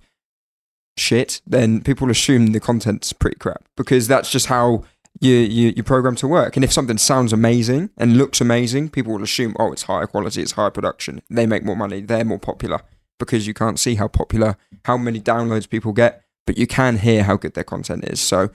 shit, 0.98 1.42
then 1.46 1.82
people 1.82 2.10
assume 2.10 2.48
the 2.48 2.60
content's 2.60 3.14
pretty 3.14 3.38
crap 3.38 3.66
because 3.78 4.08
that's 4.08 4.32
just 4.32 4.48
how 4.48 4.84
you, 5.24 5.36
you 5.36 5.74
you 5.76 5.84
program 5.84 6.16
to 6.18 6.28
work. 6.28 6.56
And 6.56 6.64
if 6.64 6.74
something 6.74 6.98
sounds 6.98 7.34
amazing 7.34 7.90
and 7.98 8.18
looks 8.18 8.42
amazing, 8.42 8.90
people 8.90 9.14
will 9.14 9.24
assume, 9.24 9.56
oh, 9.60 9.72
it's 9.72 9.84
higher 9.84 10.08
quality, 10.08 10.42
it's 10.42 10.54
higher 10.54 10.70
production, 10.70 11.22
they 11.30 11.46
make 11.46 11.64
more 11.64 11.76
money, 11.76 12.02
they're 12.02 12.26
more 12.26 12.40
popular 12.40 12.82
because 13.20 13.48
you 13.48 13.54
can't 13.54 13.80
see 13.80 13.96
how 13.96 14.08
popular, 14.08 14.58
how 14.86 14.98
many 14.98 15.20
downloads 15.20 15.70
people 15.70 15.94
get, 15.94 16.24
but 16.46 16.58
you 16.58 16.68
can 16.68 16.98
hear 16.98 17.24
how 17.24 17.38
good 17.38 17.54
their 17.54 17.64
content 17.64 18.04
is. 18.06 18.20
So 18.20 18.50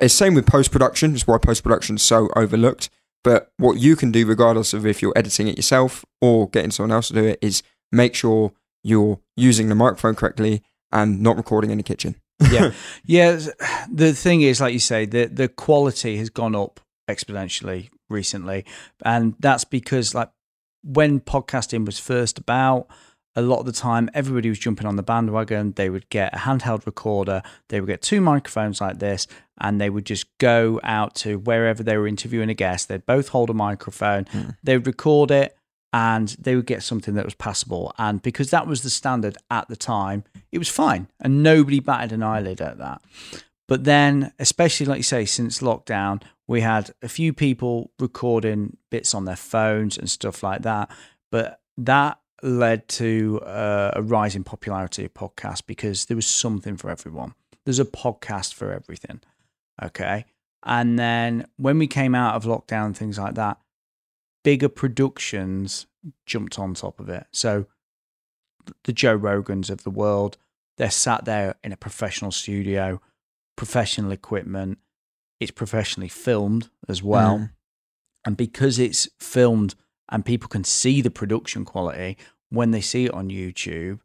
it's 0.00 0.14
same 0.14 0.34
with 0.34 0.46
post 0.46 0.70
production. 0.70 1.14
It's 1.14 1.26
why 1.26 1.38
post 1.38 1.62
production 1.62 1.96
is 1.96 2.02
so 2.02 2.28
overlooked. 2.36 2.88
But 3.24 3.52
what 3.56 3.78
you 3.78 3.96
can 3.96 4.10
do, 4.10 4.26
regardless 4.26 4.74
of 4.74 4.86
if 4.86 5.00
you're 5.00 5.12
editing 5.16 5.48
it 5.48 5.56
yourself 5.56 6.04
or 6.20 6.48
getting 6.50 6.70
someone 6.70 6.92
else 6.92 7.08
to 7.08 7.14
do 7.14 7.24
it, 7.24 7.38
is 7.40 7.62
make 7.90 8.14
sure 8.14 8.52
you're 8.82 9.20
using 9.36 9.68
the 9.68 9.74
microphone 9.74 10.14
correctly 10.14 10.62
and 10.90 11.20
not 11.20 11.36
recording 11.36 11.70
in 11.70 11.78
the 11.78 11.84
kitchen. 11.84 12.16
Yeah, 12.50 12.72
yeah. 13.04 13.40
The 13.90 14.12
thing 14.12 14.42
is, 14.42 14.60
like 14.60 14.72
you 14.72 14.78
say, 14.78 15.06
the 15.06 15.26
the 15.26 15.48
quality 15.48 16.16
has 16.18 16.30
gone 16.30 16.54
up 16.56 16.80
exponentially 17.08 17.90
recently, 18.08 18.64
and 19.04 19.34
that's 19.38 19.64
because 19.64 20.14
like 20.14 20.30
when 20.82 21.20
podcasting 21.20 21.84
was 21.86 21.98
first 21.98 22.38
about, 22.38 22.86
a 23.36 23.42
lot 23.42 23.60
of 23.60 23.66
the 23.66 23.72
time 23.72 24.10
everybody 24.14 24.48
was 24.48 24.58
jumping 24.58 24.86
on 24.86 24.96
the 24.96 25.02
bandwagon. 25.02 25.72
They 25.72 25.88
would 25.90 26.08
get 26.10 26.34
a 26.34 26.38
handheld 26.38 26.86
recorder, 26.86 27.42
they 27.68 27.80
would 27.80 27.86
get 27.86 28.02
two 28.02 28.20
microphones 28.20 28.80
like 28.80 28.98
this, 28.98 29.26
and 29.60 29.80
they 29.80 29.90
would 29.90 30.04
just 30.06 30.26
go 30.38 30.80
out 30.82 31.14
to 31.16 31.38
wherever 31.38 31.82
they 31.82 31.96
were 31.96 32.08
interviewing 32.08 32.50
a 32.50 32.54
guest. 32.54 32.88
They'd 32.88 33.06
both 33.06 33.28
hold 33.28 33.50
a 33.50 33.54
microphone, 33.54 34.24
Mm. 34.26 34.56
they 34.62 34.76
would 34.76 34.86
record 34.86 35.30
it, 35.30 35.56
and 35.92 36.28
they 36.38 36.56
would 36.56 36.66
get 36.66 36.82
something 36.82 37.14
that 37.14 37.24
was 37.24 37.34
passable. 37.34 37.92
And 37.98 38.22
because 38.22 38.50
that 38.50 38.66
was 38.66 38.82
the 38.82 38.90
standard 38.90 39.36
at 39.50 39.68
the 39.68 39.76
time, 39.76 40.24
it 40.50 40.58
was 40.58 40.68
fine, 40.68 41.08
and 41.20 41.42
nobody 41.42 41.80
batted 41.80 42.12
an 42.12 42.22
eyelid 42.22 42.60
at 42.60 42.78
that. 42.78 43.02
But 43.68 43.84
then, 43.84 44.32
especially 44.38 44.86
like 44.86 44.98
you 44.98 45.02
say, 45.04 45.24
since 45.24 45.60
lockdown, 45.60 46.22
we 46.46 46.60
had 46.60 46.90
a 47.02 47.08
few 47.08 47.32
people 47.32 47.90
recording 47.98 48.76
bits 48.90 49.14
on 49.14 49.24
their 49.24 49.36
phones 49.36 49.96
and 49.96 50.10
stuff 50.10 50.42
like 50.42 50.62
that. 50.62 50.90
But 51.30 51.60
that 51.78 52.18
led 52.42 52.88
to 52.88 53.40
uh, 53.42 53.92
a 53.94 54.02
rise 54.02 54.34
in 54.34 54.44
popularity 54.44 55.04
of 55.04 55.14
podcasts 55.14 55.62
because 55.64 56.06
there 56.06 56.16
was 56.16 56.26
something 56.26 56.76
for 56.76 56.90
everyone. 56.90 57.34
There's 57.64 57.78
a 57.78 57.84
podcast 57.84 58.54
for 58.54 58.72
everything. 58.72 59.20
Okay. 59.82 60.26
And 60.64 60.98
then 60.98 61.46
when 61.56 61.78
we 61.78 61.86
came 61.86 62.14
out 62.14 62.34
of 62.34 62.44
lockdown 62.44 62.94
things 62.94 63.18
like 63.18 63.34
that, 63.36 63.58
bigger 64.44 64.68
productions 64.68 65.86
jumped 66.26 66.58
on 66.58 66.74
top 66.74 67.00
of 67.00 67.08
it. 67.08 67.26
So 67.32 67.66
the 68.84 68.92
Joe 68.92 69.18
Rogans 69.18 69.70
of 69.70 69.84
the 69.84 69.90
world, 69.90 70.36
they're 70.78 70.90
sat 70.90 71.24
there 71.24 71.56
in 71.62 71.72
a 71.72 71.76
professional 71.76 72.30
studio, 72.30 73.00
professional 73.56 74.12
equipment. 74.12 74.78
It's 75.40 75.50
professionally 75.50 76.08
filmed 76.08 76.70
as 76.88 77.02
well. 77.02 77.38
Mm. 77.38 77.50
And 78.24 78.36
because 78.36 78.78
it's 78.78 79.08
filmed 79.18 79.74
and 80.08 80.24
people 80.24 80.48
can 80.48 80.64
see 80.64 81.00
the 81.00 81.10
production 81.10 81.64
quality 81.64 82.16
when 82.50 82.70
they 82.70 82.80
see 82.80 83.06
it 83.06 83.14
on 83.14 83.30
YouTube, 83.30 84.00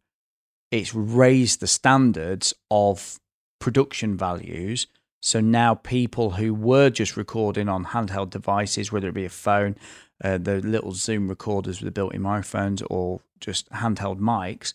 it's 0.72 0.94
raised 0.94 1.60
the 1.60 1.68
standards 1.68 2.54
of 2.72 3.20
production 3.60 4.18
values. 4.18 4.88
So 5.22 5.42
now 5.42 5.76
people 5.76 6.32
who 6.32 6.54
were 6.54 6.90
just 6.90 7.18
recording 7.18 7.68
on 7.70 7.86
handheld 7.86 8.30
devices, 8.30 8.92
whether 8.92 9.10
it 9.10 9.14
be 9.14 9.26
a 9.26 9.30
phone, 9.30 9.76
uh, 10.24 10.38
the 10.38 10.60
little 10.62 10.92
Zoom 10.92 11.28
recorders 11.28 11.80
with 11.80 11.86
the 11.86 11.92
built 11.92 12.14
in 12.14 12.22
microphones, 12.22 12.82
or 12.84 13.22
just 13.40 13.70
handheld 13.70 14.20
mics, 14.20 14.74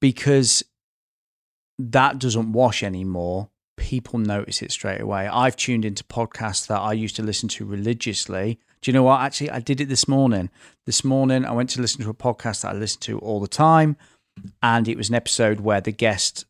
because 0.00 0.64
that 1.78 2.18
doesn't 2.18 2.52
wash 2.52 2.82
anymore, 2.82 3.48
people 3.76 4.18
notice 4.18 4.62
it 4.62 4.70
straight 4.70 5.00
away. 5.00 5.26
I've 5.26 5.56
tuned 5.56 5.84
into 5.84 6.04
podcasts 6.04 6.66
that 6.66 6.80
I 6.80 6.92
used 6.92 7.16
to 7.16 7.22
listen 7.22 7.48
to 7.50 7.64
religiously. 7.64 8.58
Do 8.80 8.90
you 8.90 8.92
know 8.92 9.04
what? 9.04 9.20
Actually, 9.20 9.50
I 9.50 9.60
did 9.60 9.80
it 9.80 9.88
this 9.88 10.06
morning. 10.06 10.50
This 10.86 11.04
morning, 11.04 11.44
I 11.44 11.52
went 11.52 11.70
to 11.70 11.80
listen 11.80 12.02
to 12.02 12.10
a 12.10 12.14
podcast 12.14 12.62
that 12.62 12.74
I 12.74 12.78
listen 12.78 13.00
to 13.02 13.18
all 13.20 13.40
the 13.40 13.48
time, 13.48 13.96
and 14.62 14.88
it 14.88 14.96
was 14.96 15.08
an 15.08 15.14
episode 15.14 15.60
where 15.60 15.80
the 15.80 15.92
guest, 15.92 16.44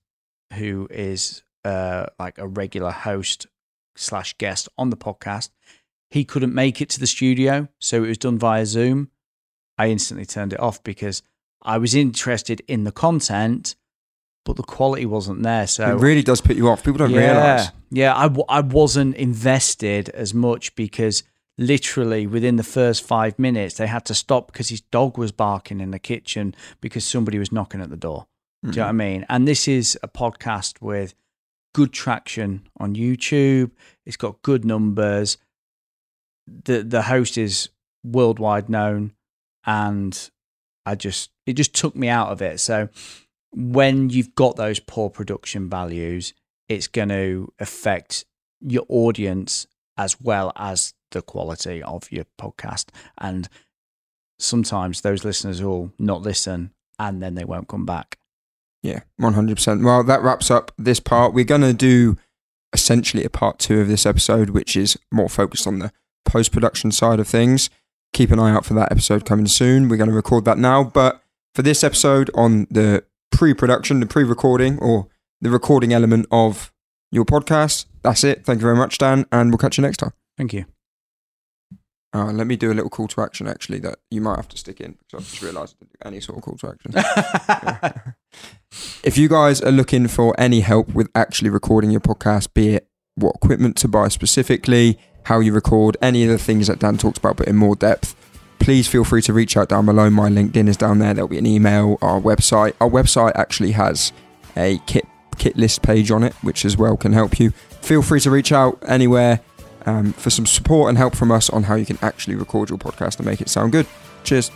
who 0.54 0.88
is 0.90 1.42
uh, 1.64 2.06
like 2.18 2.38
a 2.38 2.48
regular 2.48 2.90
host 2.90 3.46
slash 3.96 4.36
guest 4.38 4.68
on 4.78 4.90
the 4.90 4.96
podcast, 4.96 5.50
he 6.12 6.24
couldn't 6.24 6.54
make 6.54 6.80
it 6.80 6.90
to 6.90 7.00
the 7.00 7.06
studio, 7.06 7.68
so 7.78 8.04
it 8.04 8.08
was 8.08 8.18
done 8.18 8.38
via 8.38 8.66
Zoom. 8.66 9.10
I 9.78 9.88
instantly 9.88 10.26
turned 10.26 10.52
it 10.52 10.60
off 10.60 10.82
because 10.82 11.22
I 11.62 11.78
was 11.78 11.94
interested 11.94 12.60
in 12.68 12.84
the 12.84 12.92
content, 12.92 13.76
but 14.44 14.56
the 14.56 14.62
quality 14.62 15.06
wasn't 15.06 15.42
there. 15.42 15.66
So 15.66 15.96
it 15.96 16.00
really 16.00 16.22
does 16.22 16.42
put 16.42 16.56
you 16.56 16.68
off. 16.68 16.84
People 16.84 16.98
don't 16.98 17.10
yeah, 17.10 17.32
realize. 17.32 17.68
Yeah, 17.90 18.14
I, 18.14 18.24
w- 18.24 18.44
I 18.48 18.60
wasn't 18.60 19.16
invested 19.16 20.10
as 20.10 20.34
much 20.34 20.74
because 20.74 21.22
literally 21.56 22.26
within 22.26 22.56
the 22.56 22.62
first 22.62 23.02
five 23.06 23.38
minutes, 23.38 23.76
they 23.76 23.86
had 23.86 24.04
to 24.06 24.14
stop 24.14 24.52
because 24.52 24.68
his 24.68 24.82
dog 24.82 25.16
was 25.16 25.32
barking 25.32 25.80
in 25.80 25.92
the 25.92 25.98
kitchen 25.98 26.54
because 26.82 27.06
somebody 27.06 27.38
was 27.38 27.50
knocking 27.52 27.80
at 27.80 27.88
the 27.88 27.96
door. 27.96 28.26
Do 28.64 28.70
you 28.70 28.76
know 28.76 28.82
mm. 28.82 28.84
what 28.84 28.88
I 28.88 28.92
mean? 28.92 29.26
And 29.30 29.48
this 29.48 29.66
is 29.66 29.98
a 30.02 30.08
podcast 30.08 30.82
with 30.82 31.14
good 31.74 31.92
traction 31.92 32.68
on 32.78 32.94
YouTube. 32.94 33.70
It's 34.04 34.18
got 34.18 34.42
good 34.42 34.64
numbers. 34.64 35.38
The 36.46 36.82
the 36.82 37.02
host 37.02 37.38
is 37.38 37.68
worldwide 38.04 38.68
known 38.68 39.12
and 39.64 40.30
I 40.84 40.94
just 40.94 41.30
it 41.46 41.54
just 41.54 41.74
took 41.74 41.94
me 41.94 42.08
out 42.08 42.28
of 42.28 42.42
it. 42.42 42.60
So 42.60 42.88
when 43.52 44.10
you've 44.10 44.34
got 44.34 44.56
those 44.56 44.80
poor 44.80 45.10
production 45.10 45.68
values, 45.68 46.34
it's 46.68 46.88
going 46.88 47.10
to 47.10 47.52
affect 47.58 48.24
your 48.60 48.84
audience 48.88 49.66
as 49.96 50.20
well 50.20 50.52
as 50.56 50.94
the 51.10 51.22
quality 51.22 51.82
of 51.82 52.10
your 52.10 52.24
podcast. 52.40 52.86
And 53.18 53.48
sometimes 54.38 55.02
those 55.02 55.24
listeners 55.24 55.62
will 55.62 55.92
not 55.98 56.22
listen 56.22 56.72
and 56.98 57.22
then 57.22 57.34
they 57.34 57.44
won't 57.44 57.68
come 57.68 57.84
back. 57.84 58.18
Yeah, 58.82 59.00
one 59.16 59.34
hundred 59.34 59.56
percent. 59.56 59.84
Well, 59.84 60.02
that 60.02 60.22
wraps 60.22 60.50
up 60.50 60.72
this 60.76 60.98
part. 60.98 61.34
We're 61.34 61.44
gonna 61.44 61.72
do 61.72 62.16
essentially 62.72 63.24
a 63.24 63.30
part 63.30 63.58
two 63.60 63.80
of 63.80 63.86
this 63.86 64.06
episode, 64.06 64.50
which 64.50 64.76
is 64.76 64.98
more 65.12 65.28
focused 65.28 65.66
on 65.66 65.78
the 65.78 65.92
post 66.24 66.52
production 66.52 66.92
side 66.92 67.20
of 67.20 67.28
things. 67.28 67.70
Keep 68.12 68.30
an 68.30 68.38
eye 68.38 68.50
out 68.50 68.64
for 68.64 68.74
that 68.74 68.92
episode 68.92 69.24
coming 69.24 69.46
soon. 69.46 69.88
We're 69.88 69.96
gonna 69.96 70.12
record 70.12 70.44
that 70.44 70.58
now, 70.58 70.84
but 70.84 71.22
for 71.54 71.62
this 71.62 71.82
episode 71.84 72.30
on 72.34 72.66
the 72.70 73.04
pre 73.30 73.54
production, 73.54 74.00
the 74.00 74.06
pre 74.06 74.24
recording, 74.24 74.78
or 74.78 75.08
the 75.40 75.50
recording 75.50 75.92
element 75.92 76.26
of 76.30 76.72
your 77.10 77.24
podcast, 77.24 77.86
that's 78.02 78.24
it. 78.24 78.44
Thank 78.44 78.58
you 78.58 78.64
very 78.64 78.76
much, 78.76 78.98
Dan, 78.98 79.26
and 79.32 79.50
we'll 79.50 79.58
catch 79.58 79.78
you 79.78 79.82
next 79.82 79.98
time. 79.98 80.12
Thank 80.36 80.52
you. 80.52 80.66
Uh, 82.14 82.30
let 82.30 82.46
me 82.46 82.56
do 82.56 82.70
a 82.70 82.74
little 82.74 82.90
call 82.90 83.08
to 83.08 83.22
action 83.22 83.48
actually 83.48 83.78
that 83.78 83.98
you 84.10 84.20
might 84.20 84.36
have 84.36 84.48
to 84.48 84.58
stick 84.58 84.80
in 84.80 84.92
because 84.92 85.14
I've 85.14 85.30
just 85.30 85.42
realised 85.42 85.76
I 85.76 85.84
didn't 85.84 85.92
do 85.92 86.08
any 86.08 86.20
sort 86.20 86.38
of 86.38 86.44
call 86.44 86.56
to 86.58 86.68
action. 86.68 88.14
if 89.02 89.16
you 89.16 89.30
guys 89.30 89.62
are 89.62 89.72
looking 89.72 90.08
for 90.08 90.34
any 90.38 90.60
help 90.60 90.90
with 90.90 91.08
actually 91.14 91.48
recording 91.48 91.90
your 91.90 92.02
podcast, 92.02 92.52
be 92.52 92.74
it 92.74 92.88
what 93.14 93.36
equipment 93.36 93.76
to 93.76 93.88
buy 93.88 94.08
specifically, 94.08 94.98
how 95.24 95.40
you 95.40 95.52
record, 95.52 95.96
any 96.02 96.24
of 96.24 96.30
the 96.30 96.38
things 96.38 96.66
that 96.66 96.78
Dan 96.78 96.98
talks 96.98 97.18
about, 97.18 97.36
but 97.36 97.48
in 97.48 97.56
more 97.56 97.76
depth, 97.76 98.16
please 98.58 98.88
feel 98.88 99.04
free 99.04 99.22
to 99.22 99.32
reach 99.32 99.56
out 99.56 99.68
down 99.68 99.86
below. 99.86 100.08
My 100.10 100.28
LinkedIn 100.28 100.68
is 100.68 100.76
down 100.76 100.98
there. 100.98 101.14
There'll 101.14 101.28
be 101.28 101.38
an 101.38 101.46
email, 101.46 101.98
our 102.00 102.20
website. 102.20 102.74
Our 102.80 102.88
website 102.88 103.32
actually 103.34 103.72
has 103.72 104.12
a 104.56 104.78
kit 104.86 105.06
kit 105.38 105.56
list 105.56 105.82
page 105.82 106.10
on 106.10 106.22
it, 106.22 106.34
which 106.42 106.64
as 106.64 106.76
well 106.76 106.96
can 106.96 107.12
help 107.12 107.40
you. 107.40 107.50
Feel 107.80 108.02
free 108.02 108.20
to 108.20 108.30
reach 108.30 108.52
out 108.52 108.78
anywhere 108.86 109.40
um, 109.86 110.12
for 110.12 110.30
some 110.30 110.46
support 110.46 110.88
and 110.88 110.98
help 110.98 111.16
from 111.16 111.30
us 111.32 111.50
on 111.50 111.64
how 111.64 111.74
you 111.74 111.86
can 111.86 111.98
actually 112.02 112.36
record 112.36 112.68
your 112.68 112.78
podcast 112.78 113.16
and 113.18 113.26
make 113.26 113.40
it 113.40 113.48
sound 113.48 113.72
good. 113.72 113.86
Cheers. 114.24 114.50